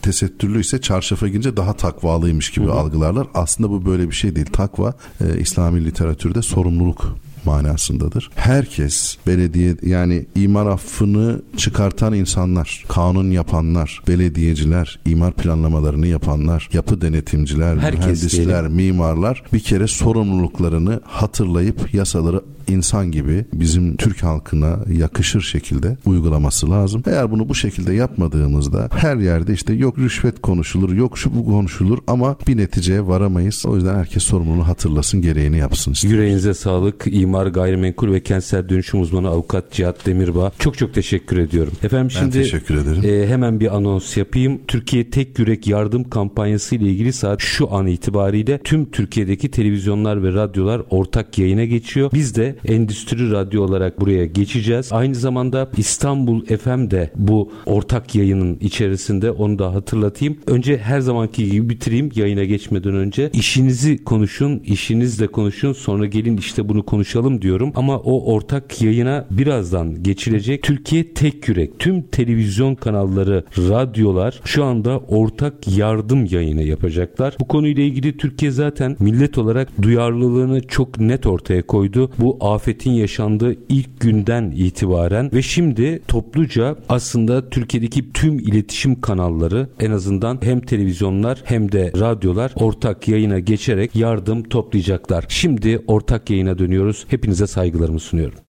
[0.02, 2.74] tesettürlü ise çarşafa girince daha takvalıymış gibi hı hı.
[2.74, 3.26] algılarlar.
[3.34, 4.46] Aslında bu böyle bir şey değil.
[4.52, 8.30] Takva e, İslami literatürde sorumluluk manasındadır.
[8.34, 17.76] Herkes belediye yani imar affını çıkartan insanlar, kanun yapanlar, belediyeciler, imar planlamalarını yapanlar, yapı denetimciler,
[17.76, 18.72] Herkes mühendisler, diyelim.
[18.72, 22.40] mimarlar bir kere sorumluluklarını hatırlayıp yasaları
[22.70, 27.02] insan gibi bizim Türk halkına yakışır şekilde uygulaması lazım.
[27.06, 31.98] Eğer bunu bu şekilde yapmadığımızda her yerde işte yok rüşvet konuşulur, yok şu bu konuşulur
[32.06, 33.64] ama bir neticeye varamayız.
[33.66, 35.92] O yüzden herkes sorumluluğunu hatırlasın, gereğini yapsın.
[35.92, 36.18] istiyorum.
[36.20, 37.04] Yüreğinize sağlık.
[37.10, 40.52] İmar, gayrimenkul ve kentsel dönüşüm uzmanı avukat Cihat Demirbağ.
[40.58, 41.72] Çok çok teşekkür ediyorum.
[41.82, 43.22] Efendim Ben şimdi teşekkür ederim.
[43.22, 44.60] e, hemen bir anons yapayım.
[44.68, 50.32] Türkiye Tek Yürek Yardım Kampanyası ile ilgili saat şu an itibariyle tüm Türkiye'deki televizyonlar ve
[50.32, 52.10] radyolar ortak yayına geçiyor.
[52.14, 54.92] Biz de endüstri radyo olarak buraya geçeceğiz.
[54.92, 60.36] Aynı zamanda İstanbul FM de bu ortak yayının içerisinde onu da hatırlatayım.
[60.46, 63.30] Önce her zamanki gibi bitireyim yayına geçmeden önce.
[63.32, 65.72] İşinizi konuşun, işinizle konuşun.
[65.72, 67.72] Sonra gelin işte bunu konuşalım diyorum.
[67.74, 70.62] Ama o ortak yayına birazdan geçilecek.
[70.62, 77.36] Türkiye Tek Yürek, tüm televizyon kanalları, radyolar şu anda ortak yardım yayını yapacaklar.
[77.40, 82.10] Bu konuyla ilgili Türkiye zaten millet olarak duyarlılığını çok net ortaya koydu.
[82.18, 89.90] Bu afetin yaşandığı ilk günden itibaren ve şimdi topluca aslında Türkiye'deki tüm iletişim kanalları en
[89.90, 95.24] azından hem televizyonlar hem de radyolar ortak yayına geçerek yardım toplayacaklar.
[95.28, 97.04] Şimdi ortak yayına dönüyoruz.
[97.08, 98.38] Hepinize saygılarımı sunuyorum.